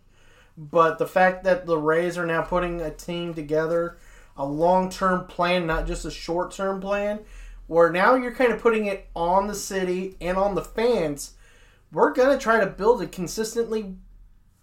but 0.56 0.99
the 0.99 1.06
fact 1.06 1.45
that 1.45 1.66
the 1.66 1.78
Rays 1.78 2.18
are 2.18 2.26
now 2.26 2.42
putting 2.42 2.80
a 2.80 2.90
team 2.90 3.35
together, 3.35 3.99
a 4.37 4.45
long 4.45 4.90
term 4.90 5.26
plan, 5.26 5.66
not 5.66 5.87
just 5.87 6.04
a 6.04 6.11
short 6.11 6.52
term 6.52 6.80
plan 6.80 7.21
where 7.66 7.90
now 7.90 8.14
you're 8.14 8.35
kind 8.35 8.52
of 8.52 8.61
putting 8.61 8.87
it 8.87 9.09
on 9.14 9.47
the 9.47 9.54
city 9.54 10.16
and 10.21 10.37
on 10.37 10.54
the 10.54 10.62
fans. 10.62 11.35
We're 11.92 12.12
going 12.12 12.37
to 12.37 12.42
try 12.42 12.61
to 12.61 12.66
build 12.66 13.02
a 13.02 13.06
consistently, 13.06 13.97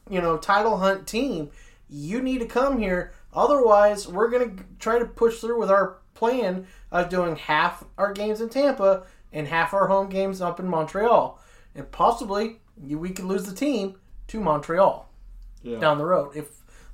you 0.10 0.22
know, 0.22 0.38
title 0.38 0.78
hunt 0.78 1.08
team. 1.08 1.52
You 1.90 2.22
need 2.22 2.40
to 2.40 2.46
come 2.46 2.80
here. 2.80 3.12
Otherwise, 3.34 4.08
we're 4.08 4.30
going 4.30 4.56
to 4.56 4.64
try 4.80 5.00
to 5.00 5.06
push 5.06 5.40
through 5.40 5.60
with 5.60 5.70
our 5.70 5.98
plan 6.14 6.68
of 6.92 7.10
doing 7.10 7.36
half 7.36 7.84
our 7.98 8.14
games 8.14 8.40
in 8.40 8.50
Tampa 8.50 9.04
and 9.34 9.48
half 9.48 9.74
our 9.74 9.88
home 9.88 10.10
games 10.10 10.42
up 10.42 10.60
in 10.60 10.68
Montreal. 10.68 11.40
And 11.76 11.92
possibly 11.92 12.60
we 12.78 13.10
could 13.10 13.26
lose 13.26 13.46
the 13.46 13.56
team 13.56 13.96
to 14.28 14.40
Montreal 14.40 15.10
yeah, 15.62 15.80
down 15.80 15.98
the 15.98 16.06
road 16.06 16.36
if 16.36 16.48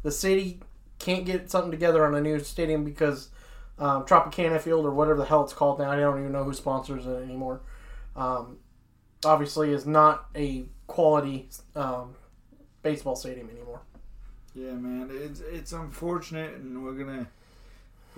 the 0.03 0.11
city 0.11 0.59
can't 0.97 1.25
get 1.25 1.49
something 1.49 1.71
together 1.71 2.05
on 2.05 2.15
a 2.15 2.21
new 2.21 2.39
stadium 2.39 2.83
because 2.83 3.29
um, 3.77 4.05
Tropicana 4.05 4.59
Field 4.59 4.85
or 4.85 4.91
whatever 4.91 5.17
the 5.17 5.25
hell 5.25 5.43
it's 5.43 5.53
called 5.53 5.79
now, 5.79 5.91
I 5.91 5.95
don't 5.95 6.19
even 6.19 6.31
know 6.31 6.43
who 6.43 6.53
sponsors 6.53 7.05
it 7.05 7.23
anymore. 7.23 7.61
Um, 8.15 8.57
obviously, 9.23 9.71
is 9.71 9.85
not 9.85 10.25
a 10.35 10.65
quality 10.87 11.49
um, 11.75 12.15
baseball 12.83 13.15
stadium 13.15 13.49
anymore. 13.49 13.81
yeah, 14.53 14.71
man, 14.71 15.09
it's 15.11 15.39
it's 15.39 15.71
unfortunate, 15.71 16.55
and 16.55 16.83
we're 16.83 16.93
gonna 16.93 17.27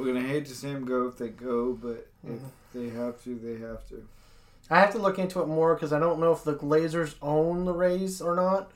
we're 0.02 0.14
gonna 0.14 0.28
hate 0.28 0.46
to 0.48 0.56
see 0.56 0.72
them 0.72 0.86
go 0.86 1.08
if 1.08 1.18
they 1.18 1.30
go, 1.30 1.74
but 1.74 2.08
if 2.28 2.42
they 2.74 2.90
have 2.90 3.24
to, 3.24 3.36
they 3.36 3.60
have 3.66 3.88
to. 3.90 4.08
I 4.70 4.80
have 4.80 4.92
to 4.94 5.00
look 5.00 5.20
into 5.20 5.42
it 5.42 5.48
more 5.48 5.76
because 5.76 5.92
I 5.94 6.00
don't 6.00 6.20
know 6.20 6.32
if 6.32 6.44
the 6.44 6.56
Glazers 6.56 7.16
own 7.22 7.66
the 7.66 7.74
Rays 7.74 8.22
or 8.22 8.36
not. 8.36 8.72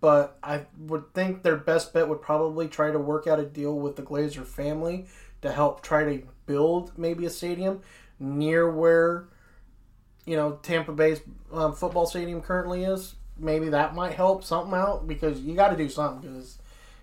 But 0.00 0.38
I 0.42 0.66
would 0.78 1.14
think 1.14 1.42
their 1.42 1.56
best 1.56 1.94
bet 1.94 2.08
would 2.08 2.20
probably 2.20 2.68
try 2.68 2.90
to 2.90 2.98
work 2.98 3.26
out 3.26 3.40
a 3.40 3.44
deal 3.44 3.78
with 3.78 3.96
the 3.96 4.02
Glazer 4.02 4.44
family 4.44 5.06
to 5.40 5.50
help 5.50 5.82
try 5.82 6.04
to 6.04 6.22
build 6.46 6.92
maybe 6.98 7.24
a 7.24 7.30
stadium 7.30 7.80
near 8.18 8.70
where 8.70 9.28
you 10.26 10.36
know 10.36 10.58
Tampa 10.62 10.92
Bay's 10.92 11.20
um, 11.52 11.74
football 11.74 12.06
stadium 12.06 12.42
currently 12.42 12.84
is. 12.84 13.14
Maybe 13.38 13.70
that 13.70 13.94
might 13.94 14.12
help 14.12 14.44
something 14.44 14.74
out 14.74 15.08
because 15.08 15.40
you 15.40 15.54
got 15.54 15.70
to 15.70 15.76
do 15.76 15.88
something 15.88 16.30
because 16.30 16.58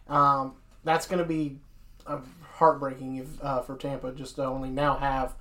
um, 0.08 0.54
that's 0.84 1.08
going 1.08 1.20
to 1.20 1.28
be 1.28 1.58
uh, 2.06 2.20
heartbreaking 2.62 3.16
if, 3.16 3.44
uh, 3.44 3.60
for 3.64 3.76
Tampa 3.76 4.12
just 4.12 4.36
to 4.36 4.46
only 4.46 4.70
now 4.70 4.96
have 4.96 5.34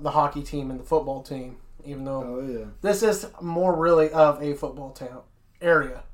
the 0.00 0.10
hockey 0.10 0.42
team 0.42 0.70
and 0.70 0.80
the 0.80 0.84
football 0.84 1.22
team, 1.22 1.58
even 1.84 2.06
though 2.06 2.22
Oh 2.24 2.40
yeah, 2.40 2.64
this 2.80 3.02
is 3.02 3.26
more 3.42 3.76
really 3.76 4.10
of 4.10 4.42
a 4.42 4.54
football 4.54 4.90
town 4.90 5.20
area, 5.60 6.04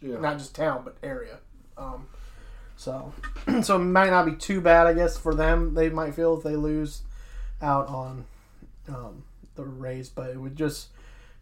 yeah. 0.00 0.18
not 0.18 0.38
just 0.38 0.54
town 0.54 0.80
but 0.82 0.96
area. 1.02 1.40
Um, 1.76 2.08
so, 2.74 3.12
so 3.62 3.76
it 3.76 3.80
might 3.80 4.08
not 4.08 4.24
be 4.24 4.34
too 4.34 4.62
bad, 4.62 4.86
I 4.86 4.94
guess, 4.94 5.18
for 5.18 5.34
them. 5.34 5.74
They 5.74 5.90
might 5.90 6.14
feel 6.14 6.38
if 6.38 6.42
they 6.42 6.56
lose 6.56 7.02
out 7.60 7.86
on 7.88 8.24
um, 8.88 9.24
the 9.56 9.64
Rays, 9.64 10.08
but 10.08 10.30
it 10.30 10.40
would 10.40 10.56
just 10.56 10.88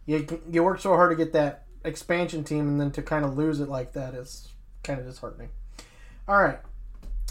you 0.05 0.41
you 0.51 0.61
work 0.61 0.81
so 0.81 0.89
hard 0.89 1.11
to 1.11 1.15
get 1.15 1.31
that 1.31 1.63
expansion 1.85 2.43
team, 2.43 2.67
and 2.67 2.81
then 2.81 2.91
to 2.91 3.01
kind 3.01 3.23
of 3.23 3.37
lose 3.37 3.61
it 3.61 3.69
like 3.69 3.93
that 3.93 4.13
is 4.13 4.49
kind 4.83 4.99
of 4.99 5.05
disheartening. 5.05 5.51
All 6.27 6.41
right. 6.41 6.59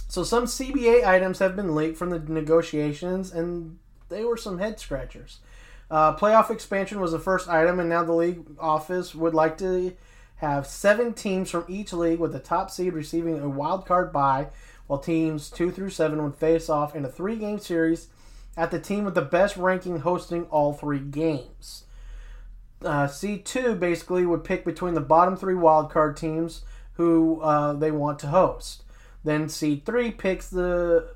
So 0.08 0.22
some 0.22 0.44
CBA 0.44 1.04
items 1.04 1.40
have 1.40 1.56
been 1.56 1.74
leaked 1.74 1.96
from 1.96 2.10
the 2.10 2.18
negotiations, 2.18 3.32
and 3.32 3.78
they 4.08 4.24
were 4.24 4.36
some 4.36 4.58
head 4.58 4.78
scratchers. 4.78 5.40
Uh, 5.90 6.16
playoff 6.16 6.50
expansion 6.50 7.00
was 7.00 7.12
the 7.12 7.18
first 7.18 7.48
item, 7.48 7.80
and 7.80 7.88
now 7.88 8.04
the 8.04 8.12
league 8.12 8.44
office 8.58 9.14
would 9.14 9.34
like 9.34 9.58
to 9.58 9.96
have 10.36 10.66
seven 10.66 11.12
teams 11.12 11.50
from 11.50 11.64
each 11.68 11.92
league 11.92 12.18
with 12.18 12.32
the 12.32 12.38
top 12.38 12.70
seed 12.70 12.92
receiving 12.92 13.38
a 13.40 13.48
wild 13.48 13.86
card 13.86 14.12
bye, 14.12 14.48
while 14.86 14.98
teams 14.98 15.50
two 15.50 15.70
through 15.70 15.90
seven 15.90 16.22
would 16.22 16.34
face 16.34 16.68
off 16.68 16.94
in 16.94 17.04
a 17.04 17.08
three 17.08 17.36
game 17.36 17.58
series 17.58 18.08
at 18.56 18.70
the 18.70 18.78
team 18.78 19.04
with 19.04 19.14
the 19.14 19.22
best 19.22 19.56
ranking 19.56 20.00
hosting 20.00 20.44
all 20.44 20.72
three 20.72 20.98
games. 20.98 21.84
Uh, 22.82 23.06
C2 23.06 23.78
basically 23.80 24.26
would 24.26 24.44
pick 24.44 24.64
between 24.64 24.94
the 24.94 25.00
bottom 25.00 25.36
three 25.36 25.54
wild 25.54 25.90
card 25.90 26.16
teams 26.16 26.62
who 26.94 27.40
uh, 27.40 27.72
they 27.72 27.90
want 27.90 28.18
to 28.20 28.28
host. 28.28 28.82
Then 29.26 29.46
C3 29.46 30.16
picks 30.16 30.50
the 30.50 31.08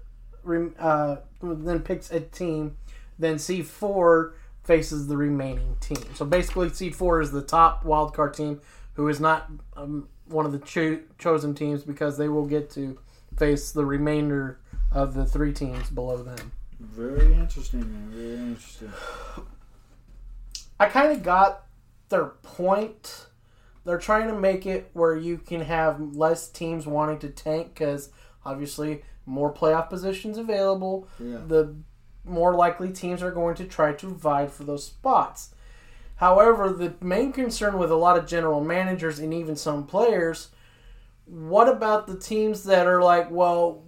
uh, 0.45 1.17
then 1.40 1.81
picks 1.81 2.11
a 2.11 2.19
team. 2.19 2.76
Then 3.21 3.37
C4 3.37 4.33
faces 4.64 5.07
the 5.07 5.17
remaining 5.17 5.76
team. 5.79 6.02
So 6.17 6.25
basically, 6.25 6.71
C4 6.71 7.23
is 7.23 7.31
the 7.31 7.40
top 7.40 7.85
wild 7.85 8.12
card 8.12 8.35
team 8.35 8.61
who 8.95 9.07
is 9.07 9.21
not 9.21 9.49
um, 9.76 10.09
one 10.26 10.45
of 10.45 10.50
the 10.50 10.59
cho- 10.59 10.99
chosen 11.19 11.55
teams 11.55 11.85
because 11.85 12.19
they 12.19 12.29
will 12.29 12.47
get 12.47 12.69
to 12.71 12.99
face 13.38 13.71
the 13.71 13.85
remainder 13.85 14.59
of 14.90 15.14
the 15.14 15.25
three 15.25 15.52
teams 15.52 15.88
below 15.88 16.21
them. 16.21 16.50
Very 16.81 17.33
interesting, 17.35 17.81
man. 17.81 18.11
Very 18.11 18.38
interesting. 18.38 18.93
I 20.81 20.87
kind 20.87 21.12
of 21.12 21.23
got 21.23 21.67
their 22.09 22.25
point. 22.43 23.26
They're 23.91 23.99
trying 23.99 24.29
to 24.29 24.39
make 24.39 24.67
it 24.67 24.89
where 24.93 25.17
you 25.17 25.37
can 25.37 25.63
have 25.63 26.15
less 26.15 26.49
teams 26.49 26.87
wanting 26.87 27.19
to 27.19 27.29
tank 27.29 27.75
because 27.75 28.11
obviously 28.45 29.03
more 29.27 29.53
playoff 29.53 29.89
positions 29.89 30.39
available. 30.39 31.09
Yeah. 31.19 31.39
The 31.45 31.75
more 32.25 32.55
likely 32.55 32.93
teams 32.93 33.21
are 33.21 33.33
going 33.33 33.57
to 33.57 33.65
try 33.65 33.93
to 33.95 34.15
vie 34.15 34.47
for 34.47 34.63
those 34.63 34.87
spots. 34.87 35.57
However, 36.15 36.73
the 36.73 36.95
main 37.05 37.33
concern 37.33 37.79
with 37.79 37.91
a 37.91 37.97
lot 37.97 38.17
of 38.17 38.29
general 38.29 38.63
managers 38.63 39.19
and 39.19 39.35
even 39.35 39.57
some 39.57 39.85
players, 39.89 40.51
what 41.25 41.69
about 41.69 42.07
the 42.07 42.17
teams 42.17 42.63
that 42.63 42.87
are 42.87 43.03
like, 43.03 43.29
well, 43.29 43.83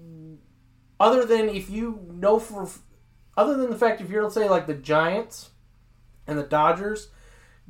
other 0.98 1.24
than 1.24 1.48
if 1.48 1.70
you 1.70 2.08
know 2.12 2.40
for, 2.40 2.68
other 3.36 3.56
than 3.56 3.70
the 3.70 3.78
fact 3.78 4.00
if 4.00 4.10
you're 4.10 4.24
let's 4.24 4.34
say 4.34 4.48
like 4.48 4.66
the 4.66 4.74
Giants 4.74 5.50
and 6.26 6.36
the 6.36 6.42
Dodgers 6.42 7.10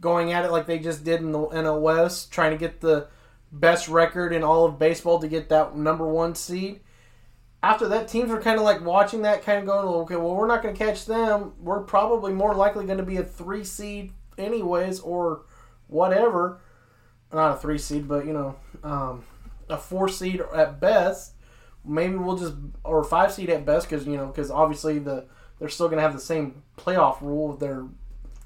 going 0.02 0.32
at 0.32 0.44
it 0.44 0.50
like 0.50 0.66
they 0.66 0.78
just 0.78 1.04
did 1.04 1.20
in 1.20 1.32
the 1.32 1.38
NL 1.38 1.80
West, 1.80 2.30
trying 2.30 2.50
to 2.50 2.58
get 2.58 2.80
the 2.80 3.06
best 3.50 3.88
record 3.88 4.34
in 4.34 4.42
all 4.42 4.66
of 4.66 4.78
baseball 4.78 5.18
to 5.20 5.28
get 5.28 5.48
that 5.48 5.76
number 5.76 6.06
one 6.06 6.34
seed. 6.34 6.80
After 7.62 7.86
that, 7.88 8.08
teams 8.08 8.30
are 8.32 8.40
kind 8.40 8.58
of 8.58 8.64
like 8.64 8.84
watching 8.84 9.22
that, 9.22 9.44
kind 9.44 9.60
of 9.60 9.66
going, 9.66 9.86
okay, 9.86 10.16
well, 10.16 10.34
we're 10.34 10.48
not 10.48 10.62
going 10.62 10.74
to 10.74 10.84
catch 10.84 11.06
them. 11.06 11.52
We're 11.60 11.82
probably 11.82 12.32
more 12.32 12.54
likely 12.54 12.84
going 12.84 12.98
to 12.98 13.04
be 13.04 13.18
a 13.18 13.22
three 13.22 13.62
seed, 13.62 14.12
anyways, 14.36 14.98
or 14.98 15.42
whatever. 15.86 16.60
Not 17.32 17.56
a 17.56 17.60
three 17.60 17.78
seed, 17.78 18.08
but 18.08 18.26
you 18.26 18.32
know, 18.32 18.56
um, 18.82 19.24
a 19.70 19.78
four 19.78 20.08
seed 20.08 20.42
at 20.54 20.80
best. 20.80 21.34
Maybe 21.84 22.16
we'll 22.16 22.36
just 22.36 22.54
or 22.84 23.04
five 23.04 23.32
seed 23.32 23.50
at 23.50 23.64
best 23.64 23.88
because 23.88 24.06
you 24.06 24.16
know 24.16 24.26
because 24.26 24.50
obviously 24.50 24.98
the 24.98 25.26
they're 25.58 25.68
still 25.68 25.86
going 25.86 25.96
to 25.96 26.02
have 26.02 26.12
the 26.12 26.20
same 26.20 26.62
playoff 26.76 27.20
rule 27.20 27.48
with 27.48 27.60
their 27.60 27.86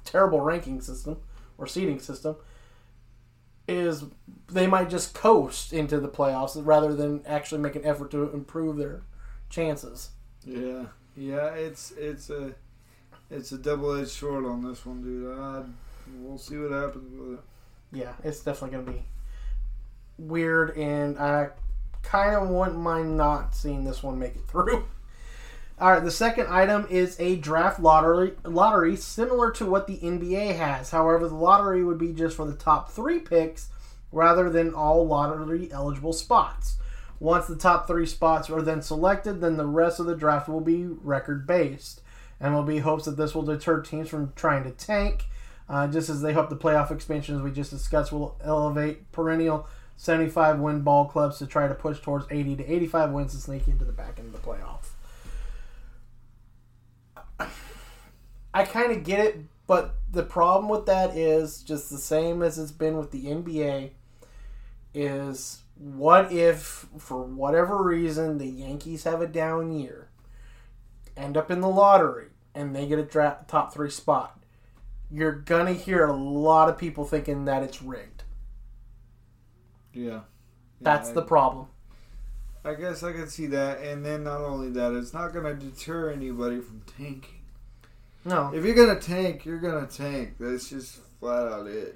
terrible 0.05 0.41
ranking 0.41 0.79
system 0.81 1.17
or 1.57 1.67
seeding 1.67 1.99
system. 1.99 2.35
Is 3.67 4.05
they 4.49 4.65
might 4.65 4.89
just 4.89 5.13
coast 5.13 5.73
into 5.73 5.99
the 5.99 6.07
playoffs 6.07 6.57
rather 6.65 6.93
than 6.93 7.21
actually 7.25 7.59
make 7.59 7.75
an 7.75 7.83
effort 7.83 8.11
to 8.11 8.31
improve 8.31 8.77
their 8.77 9.01
chances. 9.49 10.11
Yeah, 10.45 10.85
yeah. 11.17 11.49
It's 11.49 11.91
it's 11.91 12.29
a 12.29 12.53
it's 13.29 13.51
a 13.51 13.57
double 13.57 13.93
edged 13.99 14.09
sword 14.09 14.45
on 14.45 14.63
this 14.63 14.85
one, 14.85 15.01
dude. 15.01 15.37
Uh, 15.37 15.63
we'll 16.19 16.37
see 16.37 16.57
what 16.57 16.71
happens 16.71 17.19
with 17.19 17.39
it. 17.39 17.43
Yeah, 17.91 18.13
it's 18.23 18.39
definitely 18.39 18.77
going 18.77 18.85
to 18.85 18.91
be 18.93 19.03
weird, 20.17 20.77
and 20.77 21.17
I 21.17 21.49
kind 22.03 22.35
of 22.35 22.49
wouldn't 22.49 22.77
mind 22.77 23.17
not 23.17 23.55
seeing 23.55 23.83
this 23.83 24.01
one 24.01 24.17
make 24.17 24.35
it 24.35 24.47
through. 24.47 24.85
All 25.79 25.91
right, 25.91 26.03
the 26.03 26.09
second 26.09 26.47
item 26.47 26.87
is 26.89 27.15
a 27.19 27.35
draft 27.35 27.79
lottery, 27.79 28.33
lottery 28.43 28.95
similar 28.95 29.51
to 29.51 29.65
what 29.67 29.85
the 29.85 29.97
NBA 29.97 30.57
has. 30.57 30.89
However, 30.89 31.27
the 31.27 31.35
lottery 31.35 31.83
would 31.83 31.99
be 31.99 32.13
just 32.13 32.35
for 32.35 32.47
the 32.47 32.55
top 32.55 32.89
three 32.89 33.19
picks 33.19 33.69
rather 34.11 34.49
than 34.49 34.73
all 34.73 35.05
lottery 35.05 35.71
eligible 35.71 36.13
spots. 36.13 36.77
Once 37.19 37.45
the 37.45 37.55
top 37.55 37.85
three 37.85 38.07
spots 38.07 38.49
are 38.49 38.63
then 38.63 38.81
selected, 38.81 39.39
then 39.39 39.57
the 39.57 39.67
rest 39.67 39.99
of 39.99 40.07
the 40.07 40.15
draft 40.15 40.49
will 40.49 40.61
be 40.61 40.85
record 40.85 41.45
based. 41.45 42.01
MLB 42.41 42.81
hopes 42.81 43.05
that 43.05 43.15
this 43.17 43.35
will 43.35 43.43
deter 43.43 43.79
teams 43.79 44.09
from 44.09 44.33
trying 44.35 44.63
to 44.63 44.71
tank, 44.71 45.25
uh, 45.69 45.87
just 45.87 46.09
as 46.09 46.23
they 46.23 46.33
hope 46.33 46.49
the 46.49 46.57
playoff 46.57 46.89
expansion, 46.89 47.35
as 47.35 47.41
we 47.43 47.51
just 47.51 47.69
discussed, 47.69 48.11
will 48.11 48.35
elevate 48.43 49.11
perennial 49.11 49.67
75 49.95 50.59
win 50.59 50.81
ball 50.81 51.05
clubs 51.05 51.37
to 51.37 51.45
try 51.45 51.67
to 51.67 51.75
push 51.75 51.99
towards 51.99 52.25
80 52.31 52.55
to 52.55 52.73
85 52.73 53.11
wins 53.11 53.33
to 53.33 53.37
sneak 53.37 53.67
into 53.67 53.85
the 53.85 53.91
back 53.91 54.17
end 54.17 54.33
of 54.33 54.41
the 54.41 54.47
playoff. 54.47 54.96
I 58.53 58.63
kind 58.63 58.91
of 58.91 59.03
get 59.03 59.19
it, 59.19 59.39
but 59.67 59.95
the 60.11 60.23
problem 60.23 60.69
with 60.69 60.85
that 60.85 61.15
is 61.15 61.61
just 61.63 61.89
the 61.89 61.97
same 61.97 62.41
as 62.41 62.57
it's 62.57 62.71
been 62.71 62.97
with 62.97 63.11
the 63.11 63.29
NBA 63.29 63.91
is 64.93 65.61
what 65.75 66.31
if 66.31 66.87
for 66.97 67.23
whatever 67.23 67.83
reason 67.83 68.37
the 68.37 68.47
Yankees 68.47 69.03
have 69.03 69.21
a 69.21 69.27
down 69.27 69.71
year, 69.71 70.09
end 71.15 71.35
up 71.37 71.51
in 71.51 71.61
the 71.61 71.67
lottery 71.69 72.27
and 72.55 72.75
they 72.75 72.87
get 72.87 72.99
a 72.99 73.03
draft 73.03 73.47
top 73.47 73.73
3 73.73 73.89
spot. 73.89 74.39
You're 75.11 75.33
going 75.33 75.67
to 75.67 75.73
hear 75.73 76.05
a 76.05 76.13
lot 76.15 76.69
of 76.69 76.77
people 76.77 77.05
thinking 77.05 77.45
that 77.45 77.63
it's 77.63 77.81
rigged. 77.81 78.23
Yeah. 79.93 80.21
That's 80.81 81.09
Yeah, 81.09 81.11
the 81.11 81.21
problem. 81.21 81.67
I 82.67 82.73
guess 82.75 83.01
I 83.03 83.13
can 83.13 83.27
see 83.27 83.47
that, 83.47 83.79
and 83.81 84.05
then 84.05 84.23
not 84.23 84.41
only 84.41 84.69
that, 84.71 84.93
it's 84.93 85.13
not 85.13 85.33
going 85.33 85.45
to 85.45 85.65
deter 85.65 86.11
anybody 86.11 86.59
from 86.59 86.81
tanking. 86.97 87.41
No. 88.25 88.51
If 88.53 88.65
you're 88.65 88.75
gonna 88.75 88.99
tank, 88.99 89.45
you're 89.45 89.59
gonna 89.59 89.87
tank. 89.87 90.35
That's 90.37 90.69
just 90.69 90.99
flat 91.19 91.47
out 91.47 91.67
it. 91.67 91.95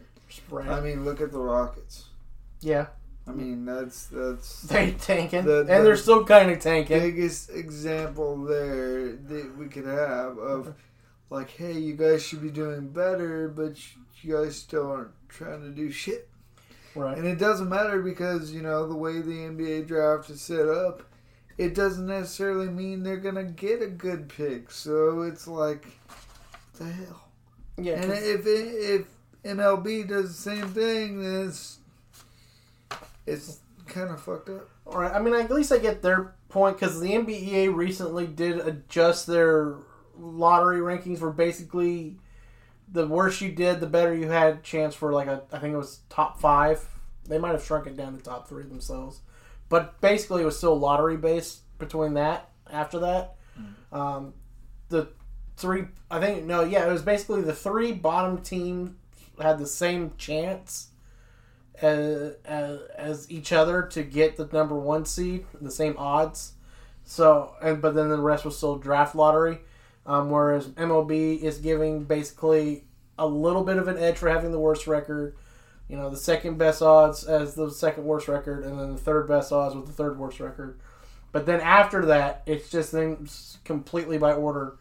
Right. 0.49 0.67
I 0.69 0.79
mean, 0.79 1.03
look 1.03 1.19
at 1.19 1.31
the 1.31 1.39
Rockets. 1.39 2.05
yeah. 2.61 2.87
I 3.27 3.31
mean, 3.31 3.65
that's 3.65 4.05
that's 4.07 4.61
They 4.69 4.91
tanking. 4.93 5.43
The- 5.45 5.59
and 5.59 5.85
they're 5.85 5.95
still 5.97 6.23
kind 6.25 6.49
of 6.51 6.59
tanking. 6.59 6.99
biggest 6.99 7.49
example 7.51 8.37
there 8.45 9.11
that 9.11 9.57
we 9.57 9.67
could 9.67 9.85
have 9.85 10.37
of 10.39 10.73
like, 11.29 11.49
hey, 11.51 11.73
you 11.73 11.93
guys 11.95 12.23
should 12.23 12.41
be 12.41 12.49
doing 12.49 12.87
better, 12.89 13.47
but 13.49 13.75
you 14.21 14.33
guys 14.37 14.55
still 14.55 14.89
aren't 14.89 15.11
trying 15.29 15.61
to 15.61 15.69
do 15.69 15.91
shit. 15.91 16.29
Right. 16.95 17.17
And 17.17 17.25
it 17.25 17.39
doesn't 17.39 17.69
matter 17.69 18.01
because 18.01 18.51
you 18.51 18.61
know 18.61 18.87
the 18.87 18.95
way 18.95 19.21
the 19.21 19.31
NBA 19.31 19.87
draft 19.87 20.29
is 20.29 20.41
set 20.41 20.67
up, 20.67 21.03
it 21.57 21.73
doesn't 21.75 22.07
necessarily 22.07 22.67
mean 22.69 23.03
they're 23.03 23.17
gonna 23.17 23.43
get 23.43 23.81
a 23.81 23.87
good 23.87 24.29
pick. 24.29 24.71
So 24.71 25.21
it's 25.21 25.47
like, 25.47 25.85
what 26.77 26.87
the 26.87 26.91
hell. 26.91 27.29
yeah. 27.77 28.01
And 28.01 28.11
if 28.11 28.45
it, 28.45 28.47
if 28.47 29.07
MLB 29.43 30.07
does 30.07 30.29
the 30.35 30.41
same 30.41 30.69
thing, 30.69 31.21
then 31.21 31.47
it's 31.47 31.79
it's 33.25 33.59
kind 33.87 34.09
of 34.09 34.21
fucked 34.21 34.49
up. 34.49 34.69
All 34.85 34.99
right. 34.99 35.13
I 35.13 35.19
mean, 35.21 35.33
at 35.33 35.51
least 35.51 35.71
I 35.71 35.77
get 35.77 36.01
their 36.01 36.35
point 36.49 36.77
because 36.79 36.99
the 36.99 37.11
NBA 37.11 37.73
recently 37.73 38.27
did 38.27 38.59
adjust 38.59 39.27
their 39.27 39.75
lottery 40.17 40.79
rankings 40.79 41.19
for 41.19 41.31
basically 41.31 42.17
the 42.91 43.07
worse 43.07 43.41
you 43.41 43.51
did, 43.51 43.79
the 43.79 43.87
better 43.87 44.13
you 44.13 44.29
had 44.29 44.63
chance 44.63 44.93
for 44.93 45.13
like 45.13 45.27
a 45.27 45.43
I 45.51 45.59
think 45.59 45.73
it 45.73 45.77
was 45.77 45.99
top 46.09 46.39
five. 46.39 46.85
They 47.27 47.37
might 47.37 47.51
have 47.51 47.63
shrunk 47.63 47.87
it 47.87 47.95
down 47.95 48.17
to 48.17 48.23
top 48.23 48.49
three 48.49 48.63
themselves, 48.63 49.21
but 49.69 49.99
basically 50.01 50.41
it 50.41 50.45
was 50.45 50.57
still 50.57 50.77
lottery 50.77 51.17
based 51.17 51.61
between 51.79 52.15
that. 52.15 52.49
After 52.69 52.99
that, 52.99 53.35
mm. 53.59 53.97
um, 53.97 54.33
the 54.89 55.09
three 55.57 55.85
I 56.09 56.19
think 56.19 56.45
no 56.45 56.63
yeah 56.63 56.87
it 56.87 56.91
was 56.91 57.01
basically 57.01 57.41
the 57.41 57.53
three 57.53 57.91
bottom 57.91 58.41
teams 58.41 58.91
had 59.39 59.57
the 59.57 59.67
same 59.67 60.13
chance 60.17 60.89
as, 61.81 62.33
as, 62.45 62.79
as 62.95 63.31
each 63.31 63.51
other 63.51 63.83
to 63.83 64.03
get 64.03 64.37
the 64.37 64.47
number 64.51 64.75
one 64.75 65.05
seed, 65.05 65.45
the 65.59 65.71
same 65.71 65.95
odds. 65.97 66.53
So, 67.03 67.55
and 67.61 67.81
but 67.81 67.95
then 67.95 68.09
the 68.09 68.19
rest 68.19 68.45
was 68.45 68.55
still 68.55 68.77
draft 68.77 69.15
lottery. 69.15 69.59
Um, 70.05 70.29
whereas 70.29 70.67
MLB 70.69 71.41
is 71.41 71.59
giving 71.59 72.03
basically 72.05 72.85
a 73.17 73.27
little 73.27 73.63
bit 73.63 73.77
of 73.77 73.87
an 73.87 73.97
edge 73.97 74.17
for 74.17 74.29
having 74.29 74.51
the 74.51 74.59
worst 74.59 74.87
record. 74.87 75.35
You 75.87 75.97
know, 75.97 76.09
the 76.09 76.17
second 76.17 76.57
best 76.57 76.81
odds 76.81 77.23
as 77.23 77.53
the 77.53 77.69
second 77.69 78.05
worst 78.05 78.27
record, 78.27 78.63
and 78.63 78.79
then 78.79 78.93
the 78.93 78.97
third 78.97 79.27
best 79.27 79.51
odds 79.51 79.75
with 79.75 79.85
the 79.85 79.91
third 79.91 80.17
worst 80.17 80.39
record. 80.39 80.79
But 81.31 81.45
then 81.45 81.61
after 81.61 82.05
that, 82.07 82.43
it's 82.45 82.69
just 82.69 82.91
then 82.91 83.27
completely 83.63 84.17
by 84.17 84.33
order. 84.33 84.77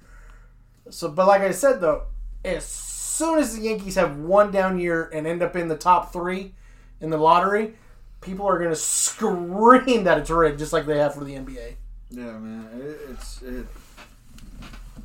So, 0.88 1.08
but 1.08 1.26
like 1.26 1.42
I 1.42 1.52
said 1.52 1.80
though, 1.80 2.04
as 2.44 2.64
soon 2.64 3.38
as 3.38 3.56
the 3.56 3.62
Yankees 3.62 3.96
have 3.96 4.18
one 4.18 4.50
down 4.50 4.78
year 4.78 5.10
and 5.12 5.26
end 5.26 5.42
up 5.42 5.54
in 5.54 5.68
the 5.68 5.76
top 5.76 6.12
three 6.12 6.54
in 7.00 7.10
the 7.10 7.18
lottery, 7.18 7.74
people 8.20 8.46
are 8.46 8.58
going 8.58 8.70
to 8.70 8.76
scream 8.76 10.04
that 10.04 10.18
it's 10.18 10.30
rigged, 10.30 10.58
just 10.58 10.72
like 10.72 10.86
they 10.86 10.98
have 10.98 11.14
for 11.14 11.24
the 11.24 11.34
NBA. 11.34 11.74
Yeah, 12.10 12.38
man, 12.38 12.68
it, 12.74 12.98
it's 13.10 13.42
it. 13.42 13.66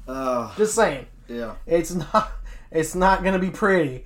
Uh, 0.07 0.55
Just 0.55 0.75
saying, 0.75 1.07
yeah, 1.27 1.55
it's 1.65 1.93
not 1.93 2.31
it's 2.71 2.95
not 2.95 3.21
going 3.21 3.33
to 3.33 3.39
be 3.39 3.49
pretty 3.49 4.05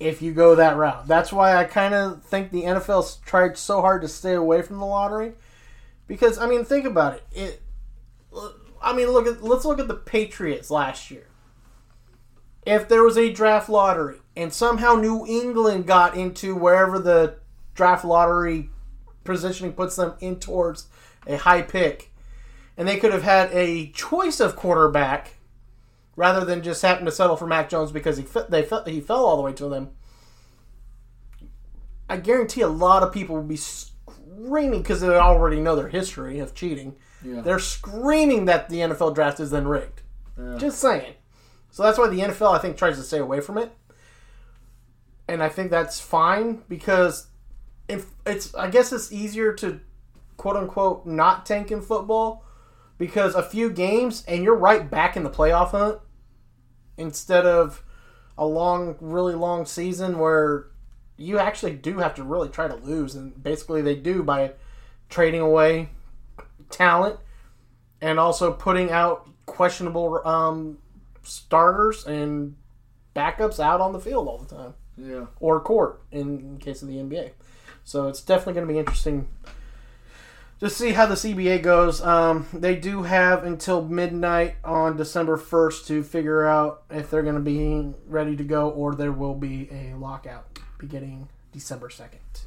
if 0.00 0.20
you 0.20 0.32
go 0.32 0.56
that 0.56 0.76
route. 0.76 1.06
That's 1.06 1.32
why 1.32 1.56
I 1.56 1.64
kind 1.64 1.94
of 1.94 2.22
think 2.24 2.50
the 2.50 2.62
NFL's 2.62 3.16
tried 3.24 3.56
so 3.56 3.80
hard 3.80 4.02
to 4.02 4.08
stay 4.08 4.34
away 4.34 4.62
from 4.62 4.78
the 4.78 4.86
lottery 4.86 5.32
because 6.06 6.38
I 6.38 6.46
mean, 6.46 6.64
think 6.64 6.84
about 6.84 7.14
it. 7.14 7.24
It 7.32 7.62
I 8.82 8.92
mean, 8.92 9.08
look 9.08 9.26
at 9.26 9.42
let's 9.42 9.64
look 9.64 9.78
at 9.78 9.88
the 9.88 9.94
Patriots 9.94 10.70
last 10.70 11.10
year. 11.10 11.26
If 12.66 12.88
there 12.88 13.02
was 13.02 13.18
a 13.18 13.32
draft 13.32 13.68
lottery 13.68 14.18
and 14.36 14.52
somehow 14.52 14.94
New 14.94 15.26
England 15.26 15.86
got 15.86 16.16
into 16.16 16.54
wherever 16.54 16.98
the 16.98 17.36
draft 17.74 18.04
lottery 18.04 18.70
positioning 19.24 19.72
puts 19.72 19.96
them 19.96 20.14
in 20.20 20.38
towards 20.38 20.86
a 21.26 21.36
high 21.36 21.62
pick, 21.62 22.11
and 22.76 22.86
they 22.88 22.96
could 22.98 23.12
have 23.12 23.22
had 23.22 23.50
a 23.52 23.88
choice 23.92 24.40
of 24.40 24.56
quarterback 24.56 25.36
rather 26.16 26.44
than 26.44 26.62
just 26.62 26.82
happen 26.82 27.04
to 27.04 27.12
settle 27.12 27.36
for 27.36 27.46
Mac 27.46 27.68
Jones 27.68 27.92
because 27.92 28.16
he 28.16 28.22
fe- 28.24 28.46
they 28.48 28.62
fe- 28.62 28.82
he 28.86 29.00
fell 29.00 29.24
all 29.24 29.36
the 29.36 29.42
way 29.42 29.52
to 29.54 29.68
them. 29.68 29.90
I 32.08 32.16
guarantee 32.18 32.60
a 32.60 32.68
lot 32.68 33.02
of 33.02 33.12
people 33.12 33.36
will 33.36 33.42
be 33.42 33.56
screaming 33.56 34.82
because 34.82 35.00
they 35.00 35.08
already 35.08 35.60
know 35.60 35.76
their 35.76 35.88
history 35.88 36.38
of 36.38 36.54
cheating. 36.54 36.96
yeah. 37.24 37.40
They're 37.40 37.58
screaming 37.58 38.44
that 38.46 38.68
the 38.68 38.78
NFL 38.78 39.14
draft 39.14 39.40
is 39.40 39.50
then 39.50 39.66
rigged. 39.66 40.02
Yeah. 40.38 40.56
Just 40.58 40.78
saying. 40.78 41.14
So 41.70 41.82
that's 41.82 41.96
why 41.98 42.08
the 42.08 42.20
NFL, 42.20 42.54
I 42.54 42.58
think, 42.58 42.76
tries 42.76 42.98
to 42.98 43.02
stay 43.02 43.18
away 43.18 43.40
from 43.40 43.56
it. 43.56 43.72
And 45.26 45.42
I 45.42 45.48
think 45.48 45.70
that's 45.70 46.00
fine 46.00 46.62
because 46.68 47.28
if 47.88 48.06
it's, 48.26 48.54
I 48.54 48.68
guess 48.68 48.92
it's 48.92 49.10
easier 49.12 49.54
to 49.54 49.80
quote 50.36 50.56
unquote 50.56 51.06
not 51.06 51.46
tank 51.46 51.70
in 51.70 51.80
football 51.80 52.44
because 52.98 53.34
a 53.34 53.42
few 53.42 53.70
games 53.70 54.24
and 54.26 54.44
you're 54.44 54.56
right 54.56 54.90
back 54.90 55.16
in 55.16 55.22
the 55.22 55.30
playoff 55.30 55.70
hunt 55.70 55.98
instead 56.96 57.46
of 57.46 57.82
a 58.38 58.46
long, 58.46 58.96
really 59.00 59.34
long 59.34 59.66
season 59.66 60.18
where 60.18 60.66
you 61.16 61.38
actually 61.38 61.74
do 61.74 61.98
have 61.98 62.14
to 62.14 62.22
really 62.22 62.48
try 62.48 62.68
to 62.68 62.74
lose. 62.74 63.14
And 63.14 63.40
basically, 63.42 63.82
they 63.82 63.94
do 63.94 64.22
by 64.22 64.52
trading 65.08 65.40
away 65.40 65.90
talent 66.70 67.18
and 68.00 68.18
also 68.18 68.52
putting 68.52 68.90
out 68.90 69.28
questionable 69.46 70.26
um, 70.26 70.78
starters 71.22 72.06
and 72.06 72.56
backups 73.14 73.60
out 73.60 73.80
on 73.80 73.92
the 73.92 74.00
field 74.00 74.26
all 74.26 74.38
the 74.38 74.54
time 74.54 74.74
yeah. 74.96 75.26
or 75.40 75.60
court 75.60 76.02
in, 76.10 76.58
case 76.58 76.82
of 76.82 76.88
the 76.88 76.96
NBA. 76.96 77.32
So 77.84 78.08
it's 78.08 78.22
definitely 78.22 78.54
going 78.54 78.66
to 78.66 78.72
be 78.72 78.78
interesting 78.78 79.28
to 80.62 80.70
see 80.70 80.92
how 80.92 81.06
the 81.06 81.16
CBA 81.16 81.60
goes. 81.60 82.00
Um, 82.00 82.46
they 82.52 82.76
do 82.76 83.02
have 83.02 83.42
until 83.42 83.84
midnight 83.84 84.54
on 84.62 84.96
December 84.96 85.36
1st 85.36 85.86
to 85.88 86.04
figure 86.04 86.46
out 86.46 86.84
if 86.88 87.10
they're 87.10 87.24
going 87.24 87.34
to 87.34 87.40
be 87.40 87.92
ready 88.06 88.36
to 88.36 88.44
go 88.44 88.70
or 88.70 88.94
there 88.94 89.10
will 89.10 89.34
be 89.34 89.68
a 89.72 89.96
lockout 89.96 90.60
beginning 90.78 91.28
December 91.50 91.88
2nd. 91.88 92.44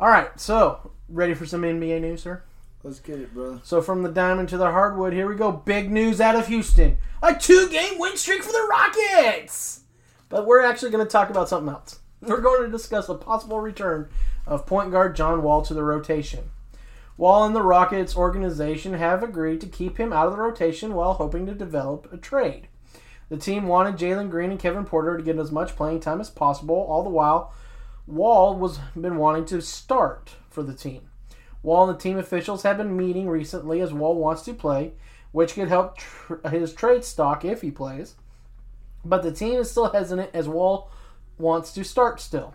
All 0.00 0.08
right, 0.08 0.28
so 0.40 0.90
ready 1.08 1.34
for 1.34 1.46
some 1.46 1.62
NBA 1.62 2.00
news, 2.00 2.24
sir? 2.24 2.42
Let's 2.82 2.98
get 2.98 3.20
it, 3.20 3.32
brother. 3.32 3.60
So 3.62 3.80
from 3.80 4.02
the 4.02 4.10
diamond 4.10 4.48
to 4.48 4.58
the 4.58 4.72
hardwood, 4.72 5.12
here 5.12 5.28
we 5.28 5.36
go. 5.36 5.52
Big 5.52 5.88
news 5.88 6.20
out 6.20 6.34
of 6.34 6.48
Houston: 6.48 6.98
a 7.22 7.32
two-game 7.32 7.98
win 7.98 8.16
streak 8.16 8.42
for 8.42 8.52
the 8.52 8.66
Rockets. 8.68 9.82
But 10.28 10.46
we're 10.46 10.64
actually 10.64 10.90
going 10.90 11.04
to 11.04 11.10
talk 11.10 11.30
about 11.30 11.48
something 11.48 11.72
else. 11.72 12.00
We're 12.20 12.40
going 12.40 12.64
to 12.64 12.70
discuss 12.70 13.06
the 13.06 13.14
possible 13.14 13.60
return 13.60 14.08
of 14.46 14.66
point 14.66 14.90
guard 14.90 15.14
John 15.14 15.44
Wall 15.44 15.62
to 15.62 15.74
the 15.74 15.84
rotation. 15.84 16.50
Wall 17.16 17.44
and 17.44 17.56
the 17.56 17.62
Rockets 17.62 18.16
organization 18.16 18.94
have 18.94 19.22
agreed 19.22 19.60
to 19.62 19.66
keep 19.66 19.98
him 19.98 20.12
out 20.12 20.26
of 20.26 20.32
the 20.32 20.38
rotation 20.38 20.92
while 20.92 21.14
hoping 21.14 21.46
to 21.46 21.54
develop 21.54 22.12
a 22.12 22.18
trade. 22.18 22.68
The 23.28 23.38
team 23.38 23.66
wanted 23.66 23.96
Jalen 23.96 24.30
Green 24.30 24.50
and 24.50 24.60
Kevin 24.60 24.84
Porter 24.84 25.16
to 25.16 25.22
get 25.22 25.38
as 25.38 25.50
much 25.50 25.76
playing 25.76 26.00
time 26.00 26.20
as 26.20 26.30
possible, 26.30 26.76
all 26.76 27.02
the 27.02 27.10
while 27.10 27.52
Wall 28.06 28.54
was 28.54 28.78
been 28.94 29.16
wanting 29.16 29.46
to 29.46 29.60
start 29.60 30.36
for 30.48 30.62
the 30.62 30.74
team. 30.74 31.08
Wall 31.62 31.88
and 31.88 31.98
the 31.98 32.02
team 32.02 32.18
officials 32.18 32.62
have 32.62 32.76
been 32.76 32.96
meeting 32.96 33.28
recently 33.28 33.80
as 33.80 33.92
Wall 33.92 34.14
wants 34.14 34.42
to 34.42 34.54
play, 34.54 34.92
which 35.32 35.54
could 35.54 35.68
help 35.68 35.96
tr- 35.96 36.46
his 36.48 36.72
trade 36.72 37.04
stock 37.04 37.44
if 37.44 37.62
he 37.62 37.70
plays. 37.70 38.14
But 39.04 39.22
the 39.22 39.32
team 39.32 39.58
is 39.58 39.70
still 39.70 39.90
hesitant 39.90 40.30
as 40.32 40.48
Wall 40.48 40.90
wants 41.38 41.72
to 41.72 41.82
start 41.82 42.20
still. 42.20 42.54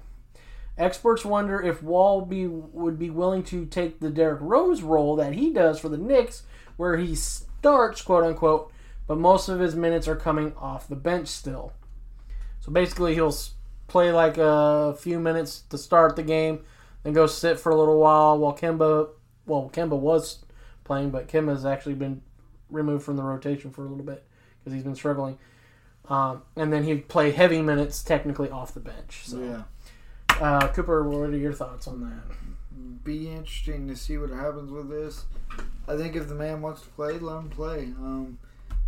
Experts 0.78 1.26
wonder 1.26 1.62
if 1.62 1.84
Wall 1.84 2.22
be 2.22 2.48
would 2.48 2.98
be 2.98 3.10
willing 3.10 3.44
to 3.44 3.66
take 3.66 4.00
the 4.00 4.10
Derrick 4.10 4.40
Rose 4.42 4.82
role 4.82 5.16
that 5.18 5.34
he 5.34 5.52
does 5.52 5.80
for 5.80 5.90
the 5.90 5.98
Knicks, 5.98 6.44
where 6.78 6.98
he 6.98 7.14
starts, 7.16 8.02
quote 8.02 8.24
unquote, 8.24 8.72
but 9.08 9.18
most 9.18 9.50
of 9.50 9.60
his 9.60 9.76
minutes 9.76 10.08
are 10.08 10.16
coming 10.16 10.54
off 10.56 10.88
the 10.88 10.96
bench 10.96 11.28
still. 11.28 11.74
So 12.62 12.72
basically, 12.72 13.14
he'll 13.14 13.36
play 13.88 14.12
like 14.12 14.38
a 14.38 14.96
few 14.98 15.20
minutes 15.20 15.64
to 15.70 15.78
start 15.78 16.16
the 16.16 16.24
game, 16.24 16.64
then 17.04 17.14
go 17.14 17.28
sit 17.28 17.60
for 17.60 17.72
a 17.72 17.76
little 17.76 18.00
while 18.00 18.38
while 18.38 18.56
Kemba, 18.56 19.10
well, 19.46 19.70
Kemba 19.74 19.98
was 19.98 20.46
playing, 20.84 21.10
but 21.10 21.28
Kemba's 21.28 21.66
actually 21.66 21.96
been 21.96 22.22
removed 22.70 23.04
from 23.04 23.18
the 23.18 23.24
rotation 23.24 23.72
for 23.72 23.86
a 23.86 23.90
little 23.90 24.06
bit 24.06 24.24
because 24.60 24.74
he's 24.74 24.84
been 24.84 24.96
struggling. 24.96 25.38
Um, 26.10 26.44
and 26.56 26.72
then 26.72 26.84
he'd 26.84 27.08
play 27.08 27.32
heavy 27.32 27.62
minutes 27.62 28.02
technically 28.04 28.50
off 28.50 28.74
the 28.74 28.80
bench. 28.80 29.24
So, 29.26 29.40
Yeah. 29.40 29.64
Uh, 30.42 30.68
Cooper, 30.70 31.08
what 31.08 31.30
are 31.30 31.38
your 31.38 31.54
thoughts 31.54 31.88
on 31.88 32.02
that? 32.02 33.04
Be 33.04 33.30
interesting 33.30 33.88
to 33.88 33.96
see 33.96 34.18
what 34.18 34.30
happens 34.30 34.72
with 34.72 34.90
this. 34.90 35.26
I 35.88 35.96
think 35.98 36.16
if 36.16 36.28
the 36.28 36.36
man 36.36 36.62
wants 36.62 36.82
to 36.82 36.90
play, 36.90 37.18
let 37.20 37.38
him 37.38 37.50
play. 37.50 37.94
Um, 37.98 38.38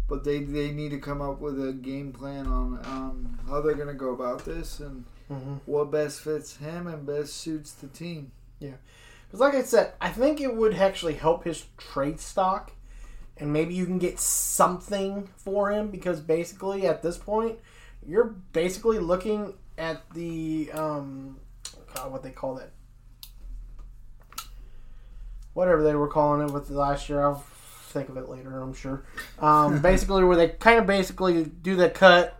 but 0.08 0.24
they 0.24 0.44
they 0.44 0.72
need 0.72 0.92
to 0.92 1.00
come 1.00 1.22
up 1.22 1.40
with 1.40 1.64
a 1.64 1.74
game 1.74 2.12
plan 2.12 2.46
on 2.48 2.78
on 2.86 3.40
how 3.48 3.62
they're 3.62 3.74
going 3.74 3.88
to 3.88 3.94
go 3.94 4.12
about 4.12 4.46
this 4.46 4.80
and 4.80 5.06
Mhm. 5.32 5.62
what 5.66 5.90
best 5.90 6.20
fits 6.20 6.58
him 6.58 6.86
and 6.86 7.06
best 7.06 7.34
suits 7.38 7.72
the 7.72 7.88
team. 7.88 8.32
Yeah, 8.60 8.76
because, 9.26 9.40
like 9.40 9.56
I 9.56 9.64
said, 9.64 9.94
I 10.02 10.10
think 10.10 10.42
it 10.42 10.54
would 10.56 10.76
actually 10.76 11.14
help 11.14 11.46
his 11.46 11.66
trade 11.78 12.20
stock, 12.20 12.74
and 13.38 13.52
maybe 13.54 13.74
you 13.74 13.86
can 13.86 13.98
get 14.00 14.20
something 14.20 15.30
for 15.38 15.72
him. 15.72 15.90
Because 15.90 16.20
basically, 16.20 16.86
at 16.86 17.02
this 17.02 17.18
point, 17.18 17.58
you're 18.06 18.36
basically 18.52 19.00
looking 19.00 19.54
at 19.78 20.02
the 20.14 20.70
um, 20.74 21.40
God, 21.94 22.12
what 22.12 22.24
they 22.24 22.32
call 22.32 22.56
that, 22.56 22.72
whatever 25.54 25.84
they 25.84 25.96
were 25.96 26.08
calling 26.08 26.48
it 26.48 26.52
with 26.52 26.68
the 26.68 26.78
last 26.78 27.10
year. 27.10 27.22
I'll 27.22 27.44
think 27.88 28.10
of 28.10 28.18
it 28.18 28.30
later. 28.30 28.62
I'm 28.62 28.74
sure. 28.74 29.04
Um, 29.40 29.82
basically, 29.82 30.24
where 30.24 30.38
they 30.38 30.50
kind 30.50 30.80
of 30.80 30.86
basically 30.86 31.44
do 31.44 31.76
the 31.76 31.90
cut, 31.90 32.38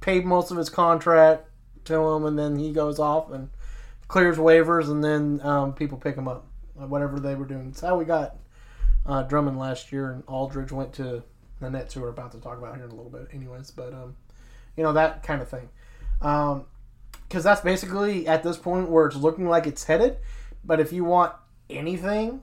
pay 0.00 0.20
most 0.20 0.50
of 0.50 0.56
his 0.56 0.68
contract 0.68 1.48
to 1.86 1.94
him, 1.94 2.24
and 2.24 2.38
then 2.38 2.56
he 2.56 2.72
goes 2.72 2.98
off 2.98 3.30
and 3.30 3.50
clears 4.08 4.36
waivers, 4.36 4.90
and 4.90 5.02
then 5.02 5.40
um, 5.42 5.74
people 5.74 5.98
pick 5.98 6.16
him 6.16 6.28
up. 6.28 6.46
Whatever 6.74 7.20
they 7.20 7.34
were 7.34 7.44
doing. 7.44 7.68
It's 7.68 7.82
how 7.82 7.96
we 7.96 8.04
got 8.04 8.36
uh, 9.06 9.22
Drummond 9.22 9.58
last 9.58 9.92
year, 9.92 10.10
and 10.10 10.24
Aldridge 10.26 10.72
went 10.72 10.92
to 10.94 11.22
the 11.60 11.70
Nets, 11.70 11.94
who 11.94 12.00
we're 12.00 12.08
about 12.08 12.32
to 12.32 12.38
talk 12.38 12.58
about 12.58 12.76
here 12.76 12.84
in 12.84 12.90
a 12.90 12.94
little 12.94 13.10
bit, 13.10 13.28
anyways. 13.32 13.70
But 13.70 13.92
um, 13.92 14.16
you 14.76 14.82
know 14.82 14.92
that 14.92 15.22
kind 15.22 15.42
of 15.42 15.48
thing, 15.48 15.68
Um, 16.22 16.66
because 17.28 17.44
that's 17.44 17.62
basically 17.62 18.28
at 18.28 18.42
this 18.42 18.58
point 18.58 18.90
where 18.90 19.06
it's 19.06 19.16
looking 19.16 19.48
like 19.48 19.66
it's 19.66 19.84
headed. 19.84 20.18
But 20.64 20.80
if 20.80 20.92
you 20.92 21.02
want 21.02 21.32
anything 21.70 22.42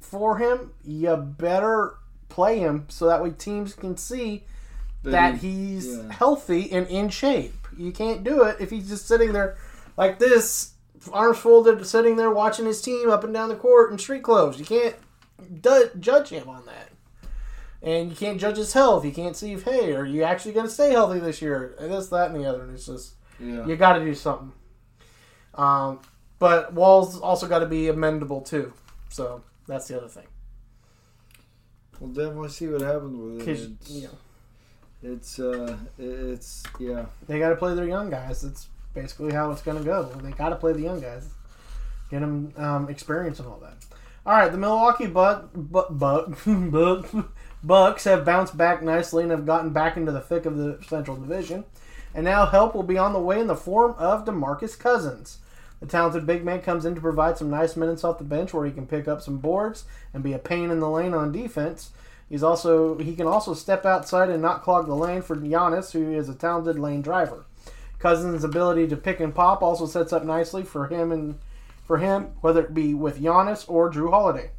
for 0.00 0.38
him, 0.38 0.72
you 0.82 1.14
better 1.16 1.96
play 2.30 2.58
him 2.58 2.86
so 2.88 3.06
that 3.06 3.22
way 3.22 3.30
teams 3.30 3.74
can 3.74 3.98
see 3.98 4.44
that 5.02 5.36
he's 5.36 5.96
yeah. 5.96 6.10
healthy 6.10 6.72
and 6.72 6.86
in 6.88 7.10
shape. 7.10 7.68
You 7.76 7.92
can't 7.92 8.24
do 8.24 8.44
it 8.44 8.56
if 8.60 8.70
he's 8.70 8.88
just 8.88 9.06
sitting 9.06 9.32
there 9.32 9.58
like 9.96 10.18
this, 10.18 10.72
arms 11.12 11.38
folded, 11.38 11.86
sitting 11.86 12.16
there 12.16 12.30
watching 12.30 12.64
his 12.64 12.80
team 12.80 13.10
up 13.10 13.24
and 13.24 13.34
down 13.34 13.50
the 13.50 13.56
court 13.56 13.92
in 13.92 13.98
street 13.98 14.22
clothes. 14.22 14.58
You 14.58 14.64
can't 14.64 14.96
du- 15.60 15.90
judge 16.00 16.30
him 16.30 16.48
on 16.48 16.64
that. 16.66 16.88
And 17.84 18.08
you 18.10 18.16
can't 18.16 18.40
judge 18.40 18.56
his 18.56 18.72
health. 18.72 19.04
You 19.04 19.12
can't 19.12 19.36
see 19.36 19.52
if, 19.52 19.64
hey, 19.64 19.94
are 19.94 20.06
you 20.06 20.22
actually 20.22 20.52
going 20.54 20.66
to 20.66 20.72
stay 20.72 20.90
healthy 20.92 21.20
this 21.20 21.42
year? 21.42 21.76
And 21.78 21.92
this, 21.92 22.08
that, 22.08 22.30
and 22.30 22.40
the 22.40 22.48
other. 22.48 22.62
And 22.62 22.74
it's 22.74 22.86
just, 22.86 23.14
Yeah. 23.38 23.66
you 23.66 23.76
got 23.76 23.98
to 23.98 24.04
do 24.04 24.14
something. 24.14 24.52
Um, 25.54 26.00
but 26.38 26.72
Wall's 26.72 27.20
also 27.20 27.46
got 27.46 27.58
to 27.58 27.66
be 27.66 27.84
amendable, 27.84 28.44
too. 28.44 28.72
So 29.10 29.42
that's 29.66 29.86
the 29.86 29.98
other 29.98 30.08
thing. 30.08 30.26
We'll 32.00 32.10
definitely 32.10 32.48
see 32.48 32.68
what 32.68 32.80
happens 32.80 33.16
with 33.16 33.48
it. 33.48 33.52
It's, 33.52 33.90
know, 33.90 34.08
it's 35.02 35.38
uh, 35.38 35.76
it's 35.98 36.62
yeah. 36.80 37.06
they 37.28 37.38
got 37.38 37.50
to 37.50 37.56
play 37.56 37.74
their 37.74 37.86
young 37.86 38.10
guys. 38.10 38.42
That's 38.42 38.68
basically 38.94 39.32
how 39.32 39.50
it's 39.50 39.62
going 39.62 39.78
to 39.78 39.84
go. 39.84 40.04
They 40.04 40.30
got 40.32 40.48
to 40.48 40.56
play 40.56 40.72
the 40.72 40.80
young 40.80 41.00
guys, 41.00 41.28
get 42.10 42.20
them 42.20 42.52
um, 42.56 42.88
experience 42.88 43.38
and 43.38 43.48
all 43.48 43.58
that. 43.60 43.76
All 44.26 44.32
right, 44.32 44.50
the 44.50 44.56
Milwaukee 44.58 45.06
Buck, 45.06 45.50
Buck, 45.54 45.88
Buck, 45.90 46.38
Buck, 46.46 47.06
Bucks 47.64 48.04
have 48.04 48.26
bounced 48.26 48.58
back 48.58 48.82
nicely 48.82 49.22
and 49.22 49.32
have 49.32 49.46
gotten 49.46 49.70
back 49.70 49.96
into 49.96 50.12
the 50.12 50.20
thick 50.20 50.44
of 50.44 50.58
the 50.58 50.78
Central 50.86 51.16
Division, 51.16 51.64
and 52.14 52.22
now 52.24 52.44
help 52.44 52.74
will 52.74 52.82
be 52.82 52.98
on 52.98 53.14
the 53.14 53.18
way 53.18 53.40
in 53.40 53.46
the 53.46 53.56
form 53.56 53.94
of 53.96 54.26
DeMarcus 54.26 54.78
Cousins. 54.78 55.38
The 55.80 55.86
talented 55.86 56.26
big 56.26 56.44
man 56.44 56.60
comes 56.60 56.84
in 56.84 56.94
to 56.94 57.00
provide 57.00 57.38
some 57.38 57.48
nice 57.48 57.74
minutes 57.74 58.04
off 58.04 58.18
the 58.18 58.24
bench 58.24 58.52
where 58.52 58.66
he 58.66 58.72
can 58.72 58.86
pick 58.86 59.08
up 59.08 59.22
some 59.22 59.38
boards 59.38 59.84
and 60.12 60.22
be 60.22 60.34
a 60.34 60.38
pain 60.38 60.70
in 60.70 60.78
the 60.78 60.90
lane 60.90 61.14
on 61.14 61.32
defense. 61.32 61.90
He's 62.28 62.42
also 62.42 62.98
he 62.98 63.16
can 63.16 63.26
also 63.26 63.54
step 63.54 63.86
outside 63.86 64.28
and 64.28 64.42
not 64.42 64.62
clog 64.62 64.86
the 64.86 64.94
lane 64.94 65.22
for 65.22 65.34
Giannis, 65.34 65.92
who 65.92 66.12
is 66.12 66.28
a 66.28 66.34
talented 66.34 66.78
lane 66.78 67.00
driver. 67.00 67.46
Cousins' 67.98 68.44
ability 68.44 68.88
to 68.88 68.96
pick 68.96 69.20
and 69.20 69.34
pop 69.34 69.62
also 69.62 69.86
sets 69.86 70.12
up 70.12 70.24
nicely 70.24 70.64
for 70.64 70.88
him 70.88 71.10
and 71.10 71.38
for 71.86 71.96
him, 71.96 72.32
whether 72.42 72.60
it 72.60 72.74
be 72.74 72.92
with 72.92 73.22
Giannis 73.22 73.64
or 73.68 73.90
Jrue 73.90 74.10
Holiday. 74.10 74.50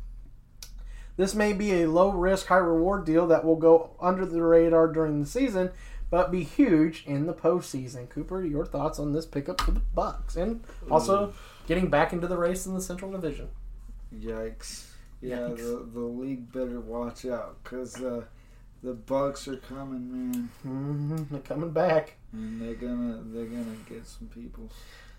This 1.18 1.34
may 1.34 1.54
be 1.54 1.82
a 1.82 1.90
low 1.90 2.10
risk, 2.12 2.48
high 2.48 2.58
reward 2.58 3.06
deal 3.06 3.28
that 3.28 3.46
will 3.46 3.56
go 3.56 3.92
under 4.02 4.26
the 4.26 4.42
radar 4.42 4.88
during 4.88 5.22
the 5.22 5.26
season, 5.26 5.72
but 6.10 6.32
be 6.32 6.44
huge 6.44 7.04
in 7.08 7.26
the 7.26 7.34
postseason. 7.34 8.10
Cooper, 8.10 8.44
your 8.44 8.66
thoughts 8.66 9.00
on 9.00 9.14
this 9.14 9.26
pickup 9.26 9.62
for 9.62 9.72
the 9.72 9.80
Bucks, 9.80 10.36
and 10.36 10.64
also 10.92 11.34
getting 11.68 11.90
back 11.90 12.12
into 12.14 12.28
the 12.28 12.38
race 12.38 12.66
in 12.66 12.74
the 12.74 12.82
Central 12.82 13.12
Division. 13.12 13.48
Yikes! 14.14 14.88
Yeah, 15.22 15.38
Yikes. 15.38 15.58
the 15.58 15.90
the 15.94 16.06
league 16.06 16.52
better 16.52 16.80
watch 16.82 17.26
out 17.26 17.64
because 17.64 17.96
uh, 18.02 18.24
the 18.84 18.94
Bucks 18.94 19.48
are 19.48 19.58
coming, 19.58 20.12
man, 20.12 20.50
hmm 20.62 21.24
They're 21.32 21.40
coming 21.42 21.72
back. 21.72 22.18
and 22.34 22.62
they're 22.62 22.76
gonna 22.76 23.22
they're 23.28 23.46
gonna 23.46 23.78
get 23.90 24.06
some 24.06 24.28
people. 24.28 24.70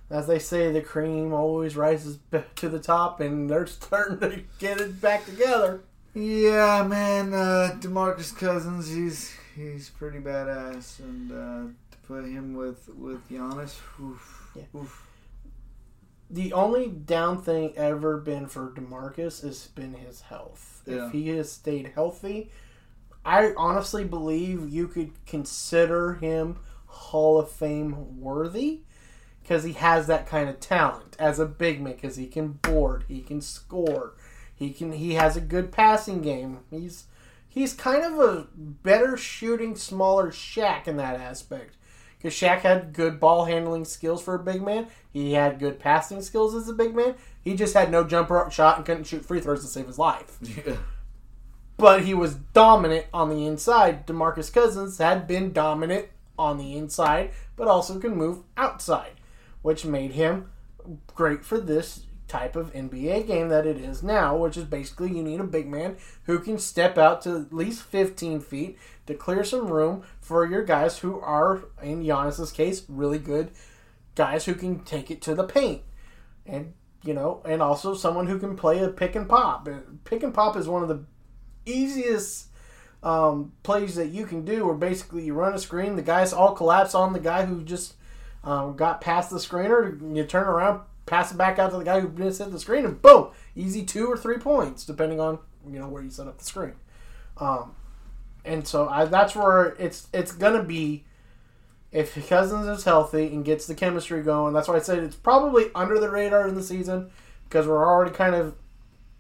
As 0.09 0.27
they 0.29 0.39
say, 0.39 0.71
the 0.71 0.81
cream 0.81 1.33
always 1.33 1.77
rises 1.77 2.19
to 2.57 2.69
the 2.69 2.79
top, 2.79 3.21
and 3.21 3.51
they're 3.51 3.67
starting 3.67 4.19
to 4.21 4.43
get 4.59 4.81
it 4.81 5.01
back 5.01 5.25
together. 5.27 5.81
Yeah, 6.15 6.87
man, 6.89 7.35
uh, 7.35 7.77
Demarcus 7.81 8.35
Cousins, 8.37 8.89
he's 8.89 9.35
he's 9.55 9.91
pretty 9.91 10.19
badass, 10.19 10.99
and 11.01 11.31
uh, 11.33 11.71
to 11.91 11.99
put 12.07 12.25
him 12.25 12.55
with 12.55 12.89
with 12.97 13.29
Giannis, 13.29 13.77
oof, 14.01 14.51
Yeah. 14.55 14.63
oof. 14.75 15.03
The 16.29 16.53
only 16.55 16.89
down 16.89 17.43
thing 17.43 17.73
ever 17.77 18.17
been 18.17 18.47
for 18.49 18.71
Demarcus 18.71 19.43
has 19.43 19.67
been 19.69 19.95
his 19.95 20.23
health. 20.23 20.83
Yeah. 20.87 21.07
If 21.07 21.13
he 21.13 21.29
has 21.37 21.53
stayed 21.53 21.93
healthy, 21.95 22.51
I 23.25 23.53
honestly 23.57 24.03
believe 24.05 24.69
you 24.69 24.89
could 24.89 25.13
consider 25.27 26.15
him 26.15 26.59
Hall 26.87 27.39
of 27.39 27.51
Fame 27.51 28.21
worthy 28.21 28.81
because 29.47 29.63
he 29.63 29.75
has 29.75 30.09
that 30.09 30.27
kind 30.27 30.49
of 30.49 30.59
talent 30.59 31.15
as 31.21 31.39
a 31.39 31.47
big 31.47 31.81
man. 31.81 31.95
Because 31.95 32.17
he 32.17 32.27
can 32.27 32.53
board, 32.63 33.05
he 33.07 33.21
can 33.21 33.41
score, 33.41 34.15
he 34.55 34.71
can 34.73 34.93
he 34.93 35.15
has 35.15 35.37
a 35.37 35.41
good 35.41 35.71
passing 35.71 36.21
game. 36.21 36.61
He's 36.71 37.05
he's 37.49 37.73
kind 37.73 38.05
of 38.05 38.19
a 38.19 38.49
better 38.57 39.17
shooting, 39.17 39.77
smaller 39.77 40.33
Shaq 40.33 40.89
in 40.89 40.97
that 40.97 41.21
aspect. 41.21 41.77
Because 42.19 42.35
Shaq 42.35 42.61
had 42.61 42.93
good 42.93 43.21
ball 43.21 43.45
handling 43.45 43.85
skills 43.85 44.23
for 44.23 44.35
a 44.35 44.43
big 44.43 44.63
man. 44.63 44.89
He 45.13 45.35
had 45.35 45.61
good 45.61 45.79
passing 45.79 46.23
skills 46.23 46.55
as 46.55 46.69
a 46.69 46.73
big 46.73 46.97
man. 46.97 47.15
He 47.41 47.55
just 47.55 47.75
had 47.75 47.91
no 47.91 48.03
jumper 48.03 48.49
shot 48.51 48.79
and 48.79 48.87
couldn't 48.87 49.05
shoot 49.05 49.25
free 49.25 49.41
throws 49.41 49.61
to 49.61 49.69
save 49.69 49.87
his 49.87 49.99
life. 49.99 50.39
Yeah. 50.67 50.77
But 51.79 52.05
he 52.05 52.15
was 52.15 52.37
dominant 52.37 53.05
on 53.13 53.29
the 53.29 53.45
inside. 53.45 54.07
DeMarcus 54.07 54.51
Cousins 54.51 54.97
had 54.97 55.29
been 55.29 55.53
dominant 55.53 56.07
on 56.39 56.57
the 56.57 56.75
inside, 56.75 57.33
but 57.55 57.69
also 57.69 57.99
can 57.99 58.17
move 58.17 58.45
outside, 58.57 59.13
which 59.67 59.85
made 59.85 60.13
him 60.13 60.49
great 61.17 61.45
for 61.45 61.59
this 61.59 62.05
type 62.29 62.55
of 62.55 62.73
NBA 62.73 63.27
game 63.27 63.49
that 63.49 63.67
it 63.67 63.79
is 63.79 64.01
now, 64.01 64.37
which 64.37 64.57
is 64.57 64.63
basically 64.63 65.09
you 65.09 65.25
need 65.25 65.41
a 65.41 65.45
big 65.45 65.67
man 65.67 65.97
who 66.27 66.39
can 66.39 66.57
step 66.57 66.97
out 66.97 67.21
to 67.23 67.35
at 67.35 67.53
least 67.53 67.83
15 67.83 68.39
feet 68.39 68.79
to 69.09 69.15
clear 69.15 69.43
some 69.43 69.67
room 69.67 70.05
for 70.21 70.47
your 70.47 70.63
guys 70.63 70.99
who 70.99 71.19
are, 71.19 71.65
in 71.83 72.05
Giannis's 72.05 72.53
case, 72.53 72.85
really 72.89 73.19
good 73.19 73.51
guys 74.15 74.45
who 74.45 74.55
can 74.55 74.85
take 74.85 75.11
it 75.11 75.21
to 75.23 75.35
the 75.35 75.43
paint. 75.43 75.83
And, 76.47 76.75
you 77.03 77.13
know, 77.13 77.43
and 77.45 77.61
also 77.61 77.93
someone 77.93 78.29
who 78.29 78.39
can 78.39 78.55
play 78.55 78.79
a 78.79 78.89
pick 78.89 79.17
and 79.17 79.29
pop. 79.29 79.69
Pick 80.05 80.23
and 80.23 80.33
pop 80.33 80.57
is 80.57 80.69
one 80.69 80.85
of 80.85 80.89
the 80.89 81.05
easiest 81.65 82.51
um, 83.03 83.51
plays 83.65 83.97
that 83.97 84.11
you 84.11 84.27
can 84.27 84.45
do 84.45 84.65
where 84.65 84.77
basically 84.77 85.25
you 85.25 85.35
run 85.35 85.55
a 85.55 85.59
screen, 85.59 85.97
the 85.97 86.03
guys 86.03 86.33
all 86.33 86.55
collapse 86.55 86.95
on 86.95 87.13
the 87.13 87.19
guy 87.19 87.47
who 87.47 87.65
just 87.65 87.97
um, 88.47 88.77
got 88.77 89.03
past 89.03 89.29
the 89.29 89.37
screener, 89.37 90.17
you 90.17 90.25
turn 90.25 90.47
around, 90.47 90.81
pass 91.05 91.33
it 91.33 91.37
back 91.37 91.59
out 91.59 91.73
to 91.73 91.77
the 91.77 91.85
guy 91.85 92.01
who 92.01 92.09
just 92.09 92.39
hit 92.39 92.51
the 92.51 92.59
screen, 92.59 92.87
and 92.87 93.03
boom, 93.03 93.29
easy 93.55 93.85
two 93.85 94.07
or 94.07 94.17
three 94.17 94.39
points 94.39 94.87
depending 94.87 95.21
on 95.21 95.39
you 95.69 95.79
know 95.79 95.89
where 95.89 96.03
you 96.03 96.11
set 96.11 96.29
up 96.29 96.39
the 96.39 96.45
screen. 96.45 96.75
Um, 97.37 97.75
and 98.45 98.67
so 98.67 98.89
I, 98.89 99.05
that's 99.05 99.35
where 99.35 99.77
it's 99.79 100.07
it's 100.15 100.33
gonna 100.33 100.63
be 100.63 101.05
if 101.93 102.29
Cousins 102.29 102.67
is 102.67 102.85
healthy 102.85 103.27
and 103.29 103.45
gets 103.45 103.67
the 103.67 103.75
chemistry 103.75 104.23
going, 104.23 104.55
that's 104.55 104.69
why 104.69 104.77
I 104.77 104.81
said 104.81 104.99
it's 104.99 105.17
probably 105.17 105.71
under 105.75 105.99
the 105.99 106.11
radar 106.11 106.47
in 106.49 106.55
the 106.55 106.63
season 106.63 107.11
because 107.49 107.67
we're 107.67 107.87
already 107.87 108.11
kind 108.15 108.35
of, 108.35 108.55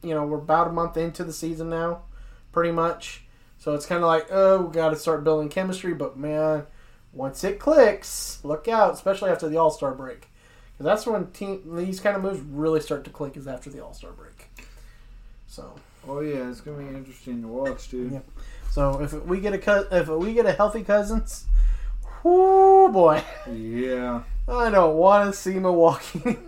you 0.03 0.15
know, 0.15 0.27
we're 0.27 0.39
about 0.39 0.69
a 0.69 0.73
month 0.73 0.97
into 0.97 1.25
the 1.25 1.33
season 1.33 1.71
now, 1.71 2.03
pretty 2.53 2.73
much. 2.73 3.25
So 3.59 3.75
it's 3.75 3.87
kind 3.87 4.03
of 4.03 4.09
like, 4.09 4.27
oh, 4.31 4.63
we 4.63 4.75
got 4.75 4.91
to 4.91 4.97
start 4.97 5.25
building 5.25 5.49
chemistry. 5.49 5.95
But 5.95 6.19
man, 6.19 6.67
once 7.17 7.43
it 7.43 7.59
clicks, 7.59 8.39
look 8.45 8.69
out, 8.69 8.93
especially 8.95 9.31
after 9.31 9.49
the 9.49 9.57
All 9.57 9.71
Star 9.71 9.93
break, 9.95 10.29
because 10.73 10.85
that's 10.85 11.07
when 11.07 11.27
team 11.33 11.63
these 11.75 11.99
kind 11.99 12.15
of 12.17 12.23
moves 12.23 12.41
really 12.41 12.81
start 12.81 13.05
to 13.05 13.11
click 13.11 13.37
is 13.37 13.49
after 13.49 13.71
the 13.71 13.83
All 13.83 13.95
Star 13.95 14.13
break. 14.13 14.51
So 15.47 15.75
Oh 16.09 16.21
yeah, 16.21 16.49
it's 16.51 16.61
gonna 16.61 16.79
be 16.79 16.87
interesting 16.97 17.43
to 17.43 17.49
watch, 17.49 17.89
dude. 17.89 18.13
Yeah. 18.13 18.21
So 18.71 19.01
if 19.01 19.13
we 19.25 19.41
get 19.41 19.55
a 19.55 19.89
if 19.99 20.09
we 20.09 20.35
get 20.35 20.47
a 20.47 20.53
healthy 20.53 20.85
Cousins, 20.85 21.47
whoo 22.23 22.91
boy, 22.91 23.23
Yeah. 23.51 24.23
I 24.49 24.71
don't 24.71 24.97
want 24.97 25.33
to 25.33 25.37
see 25.39 25.55
Milwaukee. 25.59 26.39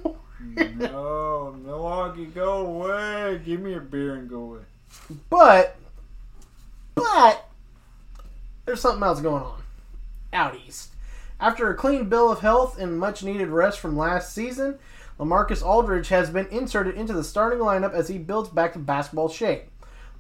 no, 0.76 1.57
Milwaukee, 1.64 2.26
go 2.26 2.66
away. 2.66 3.40
Give 3.44 3.61
me 3.61 3.74
a 3.74 3.81
beer 3.81 4.14
and 4.14 4.28
go 4.28 4.40
away. 4.42 4.61
but 5.31 5.76
but 6.94 7.48
there's 8.66 8.81
something 8.81 9.02
else 9.02 9.20
going 9.20 9.42
on 9.42 9.58
out 10.33 10.57
east. 10.67 10.91
After 11.41 11.71
a 11.71 11.77
clean 11.77 12.09
bill 12.09 12.33
of 12.33 12.41
health 12.41 12.79
and 12.79 12.99
much 12.99 13.23
needed 13.23 13.49
rest 13.49 13.79
from 13.79 13.97
last 13.97 14.33
season, 14.33 14.79
Lamarcus 15.19 15.64
Aldridge 15.64 16.09
has 16.09 16.31
been 16.31 16.47
inserted 16.47 16.95
into 16.95 17.12
the 17.12 17.25
starting 17.25 17.61
lineup 17.61 17.93
as 17.93 18.09
he 18.09 18.19
builds 18.19 18.49
back 18.49 18.73
to 18.73 18.79
basketball 18.79 19.29
shape. 19.29 19.71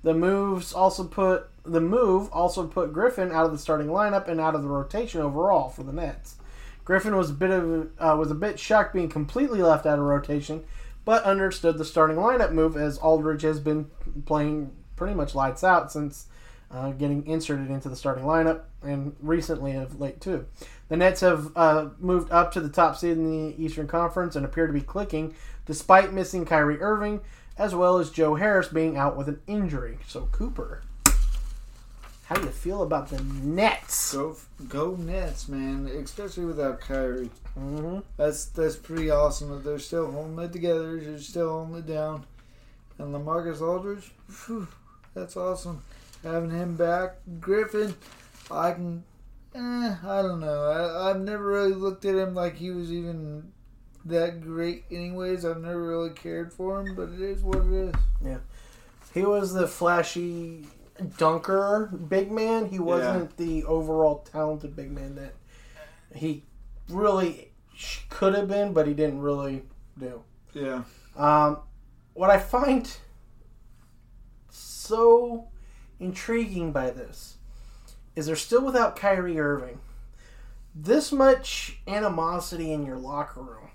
The 0.02 0.14
moves 0.14 0.72
also 0.72 1.04
put 1.04 1.50
the 1.64 1.80
move 1.80 2.30
also 2.32 2.66
put 2.66 2.92
Griffin 2.92 3.30
out 3.30 3.44
of 3.44 3.52
the 3.52 3.58
starting 3.58 3.88
lineup 3.88 4.28
and 4.28 4.40
out 4.40 4.54
of 4.54 4.62
the 4.62 4.68
rotation 4.68 5.20
overall 5.20 5.68
for 5.68 5.82
the 5.82 5.92
Nets. 5.92 6.36
Griffin 6.84 7.16
was 7.16 7.30
a 7.30 7.34
bit 7.34 7.50
of 7.50 7.90
uh, 7.98 8.16
was 8.18 8.30
a 8.30 8.34
bit 8.34 8.58
shocked 8.58 8.94
being 8.94 9.08
completely 9.08 9.60
left 9.60 9.86
out 9.86 9.98
of 9.98 10.04
rotation, 10.04 10.64
but 11.04 11.24
understood 11.24 11.78
the 11.78 11.84
starting 11.84 12.16
lineup 12.16 12.52
move 12.52 12.76
as 12.76 12.98
Aldridge 12.98 13.42
has 13.42 13.60
been 13.60 13.90
playing 14.24 14.72
pretty 14.96 15.14
much 15.14 15.34
lights 15.34 15.62
out 15.62 15.92
since 15.92 16.26
uh, 16.70 16.90
getting 16.90 17.26
inserted 17.26 17.70
into 17.70 17.88
the 17.88 17.96
starting 17.96 18.24
lineup 18.24 18.62
and 18.82 19.16
recently 19.20 19.74
of 19.74 20.00
late 20.00 20.20
too. 20.20 20.46
The 20.88 20.96
Nets 20.96 21.20
have 21.20 21.56
uh, 21.56 21.88
moved 21.98 22.30
up 22.30 22.52
to 22.52 22.60
the 22.60 22.68
top 22.68 22.96
seed 22.96 23.12
in 23.12 23.30
the 23.30 23.62
Eastern 23.62 23.86
Conference 23.86 24.36
and 24.36 24.44
appear 24.44 24.66
to 24.66 24.72
be 24.72 24.80
clicking 24.80 25.34
despite 25.66 26.12
missing 26.12 26.44
Kyrie 26.44 26.80
Irving 26.80 27.20
as 27.56 27.74
well 27.74 27.98
as 27.98 28.10
Joe 28.10 28.36
Harris 28.36 28.68
being 28.68 28.96
out 28.96 29.16
with 29.16 29.28
an 29.28 29.40
injury. 29.46 29.98
So 30.06 30.28
Cooper, 30.30 30.82
how 32.24 32.36
do 32.36 32.42
you 32.42 32.50
feel 32.50 32.82
about 32.82 33.08
the 33.08 33.22
Nets? 33.22 34.14
Go, 34.14 34.36
go 34.68 34.94
Nets, 34.96 35.48
man. 35.48 35.86
Especially 35.86 36.44
without 36.44 36.80
Kyrie. 36.80 37.30
Mm-hmm. 37.58 38.00
That's 38.16 38.44
that's 38.46 38.76
pretty 38.76 39.10
awesome 39.10 39.48
that 39.50 39.64
they're 39.64 39.78
still 39.78 40.12
holding 40.12 40.38
it 40.38 40.52
together. 40.52 41.00
They're 41.00 41.18
still 41.18 41.48
holding 41.48 41.76
it 41.76 41.86
down. 41.86 42.24
And 42.98 43.14
Lamarcus 43.14 43.60
Aldridge, 43.60 44.12
phew, 44.28 44.68
that's 45.14 45.36
awesome. 45.36 45.82
Having 46.22 46.50
him 46.50 46.76
back, 46.76 47.16
Griffin, 47.40 47.94
I 48.50 48.72
can. 48.72 49.04
Eh, 49.54 49.58
I 50.04 50.22
don't 50.22 50.40
know. 50.40 50.64
I, 50.64 51.10
I've 51.10 51.20
never 51.20 51.44
really 51.44 51.72
looked 51.72 52.04
at 52.04 52.14
him 52.14 52.34
like 52.34 52.56
he 52.56 52.70
was 52.70 52.92
even 52.92 53.52
that 54.04 54.40
great. 54.40 54.84
Anyways, 54.90 55.44
I've 55.44 55.60
never 55.60 55.82
really 55.82 56.10
cared 56.10 56.52
for 56.52 56.80
him, 56.80 56.94
but 56.94 57.10
it 57.10 57.20
is 57.20 57.42
what 57.42 57.58
it 57.58 57.72
is. 57.72 57.94
Yeah. 58.24 58.38
He 59.14 59.22
was 59.22 59.54
the 59.54 59.66
flashy 59.66 60.66
dunker 61.16 61.86
big 62.08 62.30
man. 62.30 62.66
He 62.66 62.78
wasn't 62.78 63.36
the 63.36 63.64
overall 63.64 64.26
talented 64.30 64.74
big 64.74 64.90
man 64.90 65.14
that 65.14 65.34
he 66.14 66.44
really 66.88 67.52
could 68.08 68.34
have 68.34 68.48
been, 68.48 68.72
but 68.72 68.86
he 68.86 68.94
didn't 68.94 69.20
really 69.20 69.62
do. 69.98 70.22
Yeah. 70.52 70.82
Um, 71.16 71.58
what 72.14 72.30
I 72.30 72.38
find 72.38 72.90
so 74.50 75.48
intriguing 76.00 76.72
by 76.72 76.90
this 76.90 77.36
is 78.14 78.26
they're 78.26 78.36
still 78.36 78.64
without 78.64 78.96
Kyrie 78.96 79.38
Irving. 79.38 79.80
This 80.74 81.12
much 81.12 81.78
animosity 81.86 82.72
in 82.72 82.84
your 82.84 82.96
locker 82.96 83.40
room. 83.40 83.70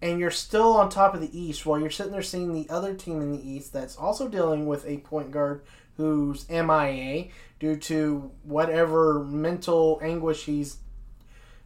And 0.00 0.18
you're 0.18 0.30
still 0.30 0.72
on 0.72 0.88
top 0.88 1.14
of 1.14 1.20
the 1.20 1.38
East 1.38 1.64
while 1.64 1.78
you're 1.78 1.90
sitting 1.90 2.12
there 2.12 2.22
seeing 2.22 2.52
the 2.52 2.68
other 2.68 2.94
team 2.94 3.20
in 3.20 3.30
the 3.30 3.48
East 3.48 3.72
that's 3.72 3.96
also 3.96 4.28
dealing 4.28 4.66
with 4.66 4.84
a 4.86 4.98
point 4.98 5.30
guard 5.30 5.62
who's 5.96 6.48
MIA 6.48 7.28
due 7.60 7.76
to 7.76 8.32
whatever 8.42 9.22
mental 9.22 10.00
anguish 10.02 10.44
he's 10.44 10.78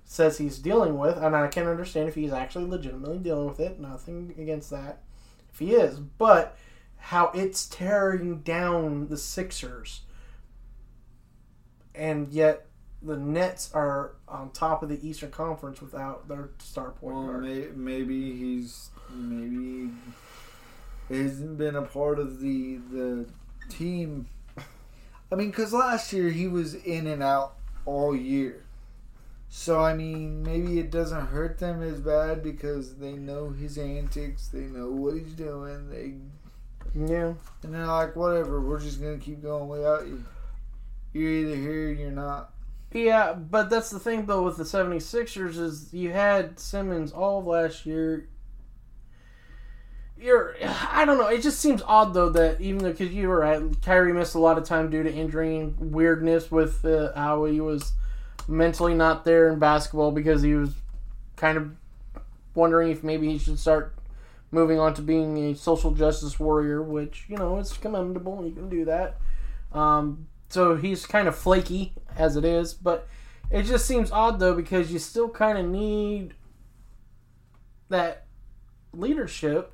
says 0.05 0.39
he's 0.39 0.59
dealing 0.59 0.99
with, 0.99 1.17
and 1.17 1.35
I 1.35 1.49
can 1.49 1.67
understand 1.67 2.09
if 2.09 2.15
he's 2.15 2.33
actually 2.33 2.67
legitimately 2.67 3.19
dealing 3.19 3.49
with 3.49 3.59
it. 3.59 3.81
Nothing 3.81 4.35
against 4.39 4.71
that, 4.71 5.03
if 5.53 5.59
he 5.59 5.75
is, 5.75 5.99
but 5.99 6.57
how 7.07 7.31
it's 7.35 7.67
tearing 7.67 8.41
down 8.41 9.07
the 9.07 9.17
Sixers, 9.17 10.01
and 11.95 12.33
yet 12.33 12.67
the 13.01 13.17
Nets 13.17 13.71
are 13.73 14.17
on 14.27 14.51
top 14.51 14.83
of 14.83 14.89
the 14.89 15.09
Eastern 15.09 15.31
Conference 15.31 15.81
without 15.81 16.27
their 16.27 16.51
star 16.59 16.91
point 16.91 17.15
Well, 17.15 17.27
guard. 17.27 17.45
may, 17.45 17.67
maybe 17.77 18.37
he's 18.37 18.91
maybe 19.15 19.93
he 21.09 21.23
hasn't 21.23 21.59
been 21.59 21.77
a 21.77 21.83
part 21.83 22.19
of 22.19 22.41
the 22.41 22.79
the 22.91 23.27
team. 23.69 24.27
I 25.31 25.37
mean, 25.37 25.51
because 25.51 25.73
last 25.73 26.13
year 26.13 26.31
he 26.31 26.49
was 26.49 26.75
in 26.75 27.07
and 27.07 27.23
out 27.23 27.55
all 27.85 28.17
year. 28.17 28.65
So 29.49 29.79
I 29.81 29.95
mean, 29.95 30.43
maybe 30.43 30.81
it 30.81 30.91
doesn't 30.91 31.27
hurt 31.27 31.59
them 31.59 31.85
as 31.85 32.01
bad 32.01 32.43
because 32.43 32.97
they 32.97 33.13
know 33.13 33.51
his 33.51 33.79
antics, 33.79 34.49
they 34.49 34.63
know 34.63 34.91
what 34.91 35.15
he's 35.15 35.35
doing, 35.35 35.89
they 35.89 36.15
Yeah, 36.99 37.35
and 37.63 37.75
they're 37.75 37.87
like, 37.87 38.17
whatever, 38.17 38.61
we're 38.61 38.81
just 38.81 39.03
gonna 39.03 39.19
keep 39.19 39.43
going 39.43 39.69
without 39.69 40.07
you. 40.07 40.25
You're 41.13 41.31
either 41.31 41.57
here, 41.57 41.89
or 41.89 41.93
you're 41.93 42.11
not. 42.11 42.53
yeah, 42.93 43.35
but 43.35 43.69
that's 43.69 43.91
the 43.91 43.99
thing 43.99 44.25
though 44.25 44.43
with 44.43 44.57
the 44.57 44.65
76ers 44.65 45.59
is 45.59 45.93
you 45.93 46.13
had 46.13 46.59
Simmons 46.59 47.13
all 47.13 47.41
of 47.41 47.47
last 47.47 47.85
year. 47.85 48.29
You're, 50.19 50.57
I 50.91 51.05
don't 51.05 51.19
know. 51.19 51.27
It 51.27 51.43
just 51.43 51.61
seems 51.61 51.83
odd 51.85 52.15
though 52.15 52.31
that 52.31 52.61
even 52.63 52.79
though 52.79 52.93
because 52.93 53.13
you 53.13 53.29
were 53.29 53.41
right, 53.41 53.63
Kyrie 53.83 54.15
missed 54.15 54.35
a 54.35 54.39
lot 54.39 54.57
of 54.57 54.65
time 54.65 54.89
due 54.89 55.03
to 55.03 55.13
injury 55.13 55.59
and 55.59 55.93
weirdness 55.93 56.51
with 56.51 56.83
uh, 56.87 57.13
how 57.15 57.45
he 57.45 57.61
was 57.61 57.93
mentally 58.49 58.95
not 58.95 59.27
there 59.27 59.53
in 59.53 59.59
basketball 59.59 60.13
because 60.13 60.41
he 60.41 60.55
was 60.55 60.71
kind 61.37 61.59
of 61.59 61.73
wondering 62.55 62.91
if 62.91 63.05
maybe 63.05 63.31
he 63.31 63.37
should 63.39 63.59
start 63.59 63.96
moving 64.57 64.81
on 64.81 64.95
to 64.95 65.03
being 65.03 65.37
a 65.51 65.55
social 65.55 65.93
justice 65.93 66.41
warrior, 66.41 66.83
which 66.83 67.27
you 67.29 67.37
know 67.37 67.59
it's 67.59 67.77
commendable. 67.77 68.45
You 68.45 68.53
can 68.53 68.69
do 68.69 68.85
that. 68.87 69.19
Um, 69.73 70.27
so 70.49 70.75
he's 70.75 71.07
kind 71.07 71.29
of 71.29 71.37
flaky 71.37 71.93
as 72.17 72.37
it 72.37 72.45
is, 72.45 72.73
but 72.75 73.07
it 73.51 73.63
just 73.65 73.87
seems 73.87 74.11
odd 74.11 74.41
though 74.41 74.55
because 74.55 74.91
you 74.91 74.99
still 74.99 75.29
kind 75.29 75.59
of 75.59 75.67
need 75.67 76.35
that 77.91 78.25
leadership 78.93 79.73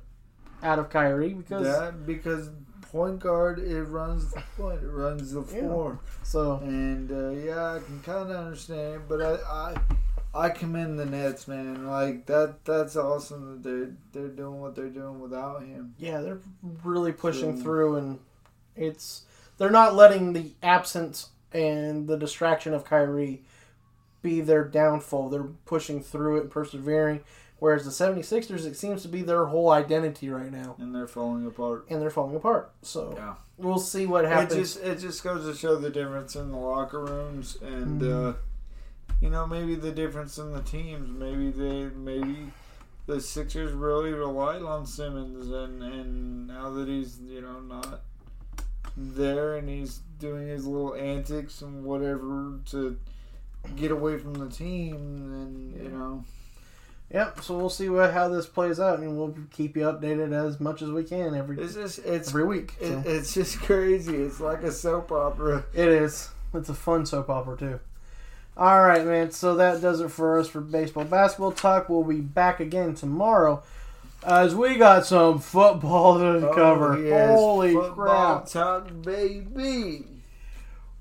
out 0.61 0.77
of 0.79 0.89
Kyrie 0.89 1.33
because 1.33 1.63
That 1.65 2.05
because 2.05 2.49
point 2.81 3.19
guard 3.19 3.59
it 3.59 3.83
runs 3.83 4.31
the 4.31 4.43
point, 4.57 4.83
it 4.83 4.87
runs 4.87 5.31
the 5.31 5.41
floor. 5.43 5.99
so 6.23 6.57
And 6.57 7.09
uh, 7.11 7.29
yeah, 7.29 7.75
I 7.75 7.79
can 7.79 8.01
kind 8.01 8.29
of 8.29 8.35
understand, 8.35 8.95
it, 8.95 9.01
but 9.07 9.21
I, 9.21 9.35
I 9.49 9.75
I 10.35 10.49
commend 10.49 10.97
the 10.99 11.05
Nets, 11.05 11.47
man. 11.47 11.85
Like 11.85 12.25
that 12.25 12.65
that's 12.65 12.95
awesome 12.95 13.61
that 13.61 13.63
they're 13.63 13.91
they're 14.11 14.33
doing 14.35 14.59
what 14.61 14.75
they're 14.75 14.89
doing 14.89 15.19
without 15.19 15.63
him. 15.63 15.93
yeah 15.97 16.21
they're 16.21 16.39
really 16.83 17.11
pushing 17.11 17.57
So- 17.57 17.63
through 17.63 17.97
and 17.97 18.19
it's 18.75 19.25
they're 19.57 19.69
not 19.69 19.93
letting 19.95 20.33
the 20.33 20.51
absence 20.63 21.29
and 21.53 22.07
the 22.07 22.17
distraction 22.17 22.73
of 22.73 22.83
Kyrie 22.83 23.43
be 24.23 24.41
their 24.41 24.63
downfall. 24.63 25.29
They're 25.29 25.43
pushing 25.65 26.01
through 26.01 26.37
it 26.37 26.41
and 26.41 26.51
persevering. 26.51 27.21
Whereas 27.59 27.85
the 27.85 27.91
76ers, 27.91 28.65
it 28.65 28.75
seems 28.75 29.03
to 29.03 29.07
be 29.07 29.21
their 29.21 29.45
whole 29.45 29.69
identity 29.69 30.29
right 30.29 30.51
now. 30.51 30.75
And 30.79 30.93
they're 30.93 31.07
falling 31.07 31.45
apart. 31.45 31.85
And 31.89 32.01
they're 32.01 32.09
falling 32.09 32.35
apart. 32.35 32.71
So 32.81 33.13
Yeah. 33.15 33.35
we'll 33.57 33.77
see 33.79 34.05
what 34.05 34.25
happens. 34.25 34.53
It 34.53 34.57
just 34.59 34.77
it 34.83 34.99
just 34.99 35.23
goes 35.23 35.45
to 35.45 35.53
show 35.57 35.75
the 35.75 35.89
difference 35.91 36.35
in 36.35 36.51
the 36.51 36.57
locker 36.57 36.99
rooms 37.05 37.57
and 37.61 38.01
Mm-hmm. 38.01 38.27
uh, 38.29 38.33
you 39.23 39.29
know 39.29 39.47
maybe 39.47 39.75
the 39.75 39.91
difference 39.91 40.37
in 40.37 40.51
the 40.51 40.61
teams. 40.61 41.09
Maybe 41.09 41.49
they 41.49 41.85
maybe 41.95 42.51
the 43.07 43.21
Sixers 43.21 43.71
really 43.71 44.11
relied 44.11 44.61
on 44.61 44.85
Simmons 44.85 45.49
and 45.49 45.81
and 45.81 46.47
now 46.47 46.69
that 46.71 46.89
he's 46.89 47.19
you 47.21 47.41
know 47.41 47.61
not 47.61 48.01
there 48.97 49.55
and 49.55 49.69
he's 49.69 50.01
doing 50.19 50.47
his 50.47 50.65
little 50.65 50.93
antics 50.93 51.61
and 51.61 51.85
whatever 51.85 52.59
to 52.65 52.99
get 53.77 53.91
away 53.91 54.17
from 54.17 54.33
the 54.33 54.49
team 54.49 54.95
and 54.95 55.81
you 55.81 55.89
know 55.89 56.23
Yep. 57.13 57.43
So 57.43 57.55
we'll 57.55 57.69
see 57.69 57.89
what 57.89 58.11
how 58.11 58.27
this 58.27 58.47
plays 58.47 58.79
out, 58.79 58.97
and 58.97 59.15
we'll 59.15 59.35
keep 59.51 59.77
you 59.77 59.83
updated 59.83 60.33
as 60.33 60.59
much 60.59 60.81
as 60.81 60.89
we 60.89 61.03
can 61.03 61.35
every 61.35 61.61
it's 61.61 61.75
just 61.75 61.99
it's 61.99 62.29
every 62.29 62.43
week. 62.43 62.73
it, 62.81 62.87
so. 62.87 63.03
it's 63.05 63.33
just 63.35 63.59
crazy. 63.61 64.15
It's 64.15 64.39
like 64.39 64.63
a 64.63 64.71
soap 64.71 65.11
opera. 65.11 65.63
It 65.75 65.87
is. 65.87 66.29
It's 66.55 66.69
a 66.69 66.73
fun 66.73 67.05
soap 67.05 67.29
opera 67.29 67.55
too. 67.55 67.79
All 68.55 68.81
right, 68.81 69.05
man. 69.05 69.31
So 69.31 69.55
that 69.55 69.81
does 69.81 69.99
it 70.01 70.11
for 70.11 70.39
us 70.39 70.47
for 70.47 70.61
baseball, 70.61 71.05
basketball 71.05 71.51
talk. 71.51 71.89
We'll 71.89 72.03
be 72.03 72.21
back 72.21 72.59
again 72.59 72.93
tomorrow, 72.93 73.63
as 74.23 74.53
we 74.53 74.75
got 74.77 75.05
some 75.05 75.39
football 75.39 76.19
to 76.19 76.49
oh, 76.49 76.53
cover. 76.53 76.93
Oh, 76.93 77.01
yes, 77.01 77.29
Holy 77.39 77.73
football 77.73 78.39
crap! 78.41 78.45
talk, 78.47 79.01
baby. 79.01 80.05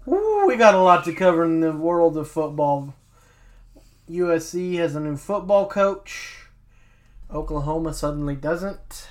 Woo, 0.06 0.46
we 0.46 0.56
got 0.56 0.74
a 0.74 0.80
lot 0.80 1.04
to 1.04 1.12
cover 1.14 1.44
in 1.44 1.60
the 1.60 1.72
world 1.72 2.16
of 2.16 2.28
football. 2.28 2.94
USC 4.10 4.76
has 4.78 4.96
a 4.96 5.00
new 5.00 5.16
football 5.16 5.66
coach. 5.68 6.46
Oklahoma 7.32 7.94
suddenly 7.94 8.34
doesn't. 8.34 9.08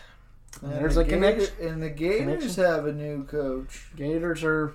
And 0.62 0.74
There's 0.74 0.96
the 0.96 1.02
a 1.02 1.06
connection. 1.06 1.54
Gator- 1.58 1.70
And 1.74 1.82
the 1.84 1.90
Gators 1.90 2.56
connection. 2.56 2.64
have 2.66 2.86
a 2.86 2.92
new 2.94 3.24
coach. 3.24 3.88
Gators 3.96 4.44
are 4.44 4.74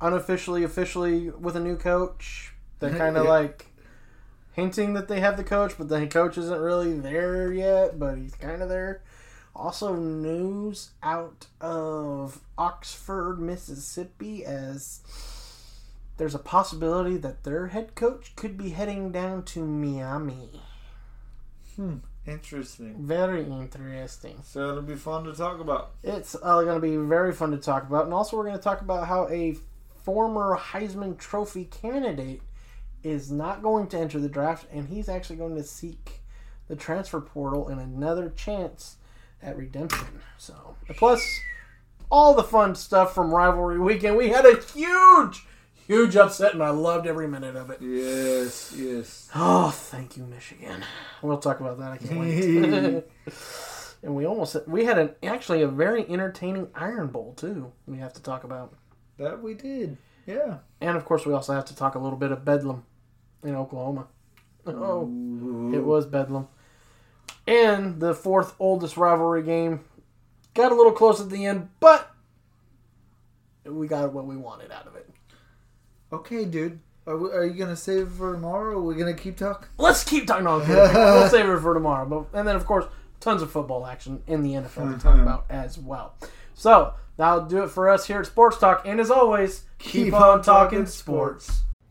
unofficially, 0.00 0.62
officially 0.62 1.30
with 1.30 1.56
a 1.56 1.60
new 1.60 1.76
coach. 1.76 2.51
They're 2.82 2.98
kind 3.04 3.16
of 3.16 3.24
Yeah. 3.24 3.30
like 3.30 3.66
hinting 4.52 4.92
that 4.94 5.08
they 5.08 5.20
have 5.20 5.36
the 5.38 5.44
coach, 5.44 5.74
but 5.78 5.88
the 5.88 6.06
coach 6.06 6.36
isn't 6.36 6.60
really 6.60 6.98
there 6.98 7.50
yet, 7.52 7.98
but 7.98 8.18
he's 8.18 8.34
kind 8.34 8.60
of 8.62 8.68
there. 8.68 9.02
Also, 9.56 9.94
news 9.96 10.90
out 11.02 11.46
of 11.60 12.40
Oxford, 12.58 13.38
Mississippi, 13.40 14.44
as 14.44 15.00
there's 16.16 16.34
a 16.34 16.38
possibility 16.38 17.16
that 17.18 17.44
their 17.44 17.68
head 17.68 17.94
coach 17.94 18.34
could 18.36 18.56
be 18.56 18.70
heading 18.70 19.12
down 19.12 19.42
to 19.44 19.64
Miami. 19.64 20.60
Hmm. 21.76 21.96
Interesting. 22.26 22.94
Very 23.06 23.44
interesting. 23.44 24.38
So 24.44 24.70
it'll 24.70 24.82
be 24.82 24.94
fun 24.94 25.24
to 25.24 25.32
talk 25.34 25.58
about. 25.60 25.90
It's 26.04 26.36
uh, 26.36 26.62
going 26.62 26.76
to 26.76 26.80
be 26.80 26.96
very 26.96 27.32
fun 27.32 27.50
to 27.50 27.56
talk 27.56 27.82
about. 27.86 28.04
And 28.04 28.14
also, 28.14 28.36
we're 28.36 28.44
going 28.44 28.56
to 28.56 28.62
talk 28.62 28.80
about 28.80 29.08
how 29.08 29.28
a 29.28 29.56
former 30.04 30.56
Heisman 30.56 31.18
Trophy 31.18 31.64
candidate 31.64 32.42
is 33.02 33.30
not 33.30 33.62
going 33.62 33.86
to 33.88 33.98
enter 33.98 34.18
the 34.20 34.28
draft, 34.28 34.66
and 34.72 34.88
he's 34.88 35.08
actually 35.08 35.36
going 35.36 35.56
to 35.56 35.64
seek 35.64 36.20
the 36.68 36.76
transfer 36.76 37.20
portal 37.20 37.68
and 37.68 37.80
another 37.80 38.30
chance 38.30 38.96
at 39.42 39.56
redemption. 39.56 40.06
So, 40.38 40.76
plus 40.96 41.24
all 42.10 42.34
the 42.34 42.42
fun 42.44 42.74
stuff 42.74 43.14
from 43.14 43.34
rivalry 43.34 43.78
weekend. 43.80 44.16
We 44.16 44.28
had 44.28 44.44
a 44.46 44.60
huge, 44.60 45.44
huge 45.86 46.14
upset, 46.16 46.52
and 46.54 46.62
I 46.62 46.70
loved 46.70 47.06
every 47.06 47.26
minute 47.26 47.56
of 47.56 47.70
it. 47.70 47.78
Yes, 47.80 48.74
yes. 48.76 49.30
Oh, 49.34 49.70
thank 49.70 50.16
you, 50.16 50.24
Michigan. 50.24 50.84
We'll 51.22 51.38
talk 51.38 51.60
about 51.60 51.78
that. 51.78 51.92
I 51.92 51.96
can't 51.96 52.20
wait. 52.20 53.04
and 54.02 54.14
we 54.14 54.26
almost 54.26 54.56
we 54.68 54.84
had 54.84 54.98
an 54.98 55.10
actually 55.22 55.62
a 55.62 55.68
very 55.68 56.08
entertaining 56.08 56.68
Iron 56.74 57.08
Bowl 57.08 57.34
too. 57.34 57.72
We 57.86 57.98
have 57.98 58.12
to 58.14 58.22
talk 58.22 58.44
about, 58.44 58.74
That 59.18 59.42
we 59.42 59.54
did. 59.54 59.96
Yeah. 60.26 60.58
and 60.80 60.96
of 60.96 61.04
course 61.04 61.26
we 61.26 61.32
also 61.32 61.52
have 61.52 61.64
to 61.64 61.74
talk 61.74 61.96
a 61.96 61.98
little 61.98 62.18
bit 62.18 62.30
of 62.30 62.44
Bedlam 62.44 62.84
in 63.42 63.54
Oklahoma. 63.54 64.06
Oh, 64.66 65.02
it 65.74 65.82
was 65.82 66.06
Bedlam. 66.06 66.48
And 67.46 68.00
the 68.00 68.14
fourth 68.14 68.54
oldest 68.58 68.96
rivalry 68.96 69.42
game 69.42 69.80
got 70.54 70.72
a 70.72 70.74
little 70.74 70.92
close 70.92 71.20
at 71.20 71.30
the 71.30 71.46
end, 71.46 71.68
but 71.80 72.10
we 73.64 73.88
got 73.88 74.12
what 74.12 74.26
we 74.26 74.36
wanted 74.36 74.70
out 74.70 74.86
of 74.86 74.94
it. 74.96 75.08
Okay, 76.12 76.44
dude. 76.44 76.78
Are, 77.06 77.16
we, 77.16 77.30
are 77.30 77.44
you 77.44 77.54
gonna 77.54 77.74
save 77.74 78.06
it 78.06 78.10
for 78.10 78.32
tomorrow? 78.34 78.74
Or 78.74 78.78
are 78.78 78.82
we 78.82 78.94
gonna 78.94 79.14
keep 79.14 79.36
talking? 79.36 79.68
Let's 79.76 80.04
keep 80.04 80.26
talking 80.26 80.46
on 80.46 80.66
We'll 80.68 81.28
save 81.28 81.48
it 81.48 81.58
for 81.60 81.74
tomorrow. 81.74 82.06
But 82.06 82.38
and 82.38 82.46
then 82.46 82.54
of 82.54 82.64
course 82.64 82.84
tons 83.18 83.42
of 83.42 83.50
football 83.50 83.86
action 83.86 84.22
in 84.26 84.42
the 84.42 84.50
NFL 84.50 84.96
to 84.96 85.02
talk 85.02 85.18
about 85.18 85.46
as 85.48 85.78
well. 85.78 86.14
So 86.54 86.94
that'll 87.16 87.46
do 87.46 87.64
it 87.64 87.70
for 87.70 87.88
us 87.88 88.06
here 88.06 88.20
at 88.20 88.26
Sports 88.26 88.58
Talk. 88.58 88.82
And 88.84 89.00
as 89.00 89.10
always, 89.10 89.64
keep, 89.78 90.12
on 90.12 90.42
talking 90.42 90.86
sports. 90.86 91.62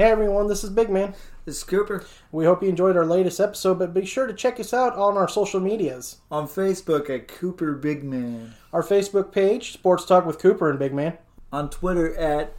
Hey 0.00 0.12
everyone, 0.12 0.48
this 0.48 0.64
is 0.64 0.70
Big 0.70 0.88
Man. 0.88 1.12
This 1.44 1.58
is 1.58 1.62
Cooper 1.62 2.02
We 2.32 2.46
hope 2.46 2.62
you 2.62 2.70
enjoyed 2.70 2.96
our 2.96 3.04
latest 3.04 3.38
episode, 3.38 3.78
but 3.78 3.92
be 3.92 4.06
sure 4.06 4.26
to 4.26 4.32
check 4.32 4.58
us 4.58 4.72
out 4.72 4.94
on 4.94 5.18
our 5.18 5.28
social 5.28 5.60
medias. 5.60 6.22
on 6.30 6.48
Facebook 6.48 7.10
at 7.10 7.28
Cooper 7.28 7.74
Big 7.74 8.02
Man. 8.02 8.54
Our 8.72 8.82
Facebook 8.82 9.30
page, 9.30 9.74
Sports 9.74 10.06
Talk 10.06 10.24
with 10.24 10.38
Cooper 10.38 10.70
and 10.70 10.78
Big 10.78 10.94
Man. 10.94 11.18
On 11.52 11.68
Twitter 11.68 12.16
at 12.16 12.54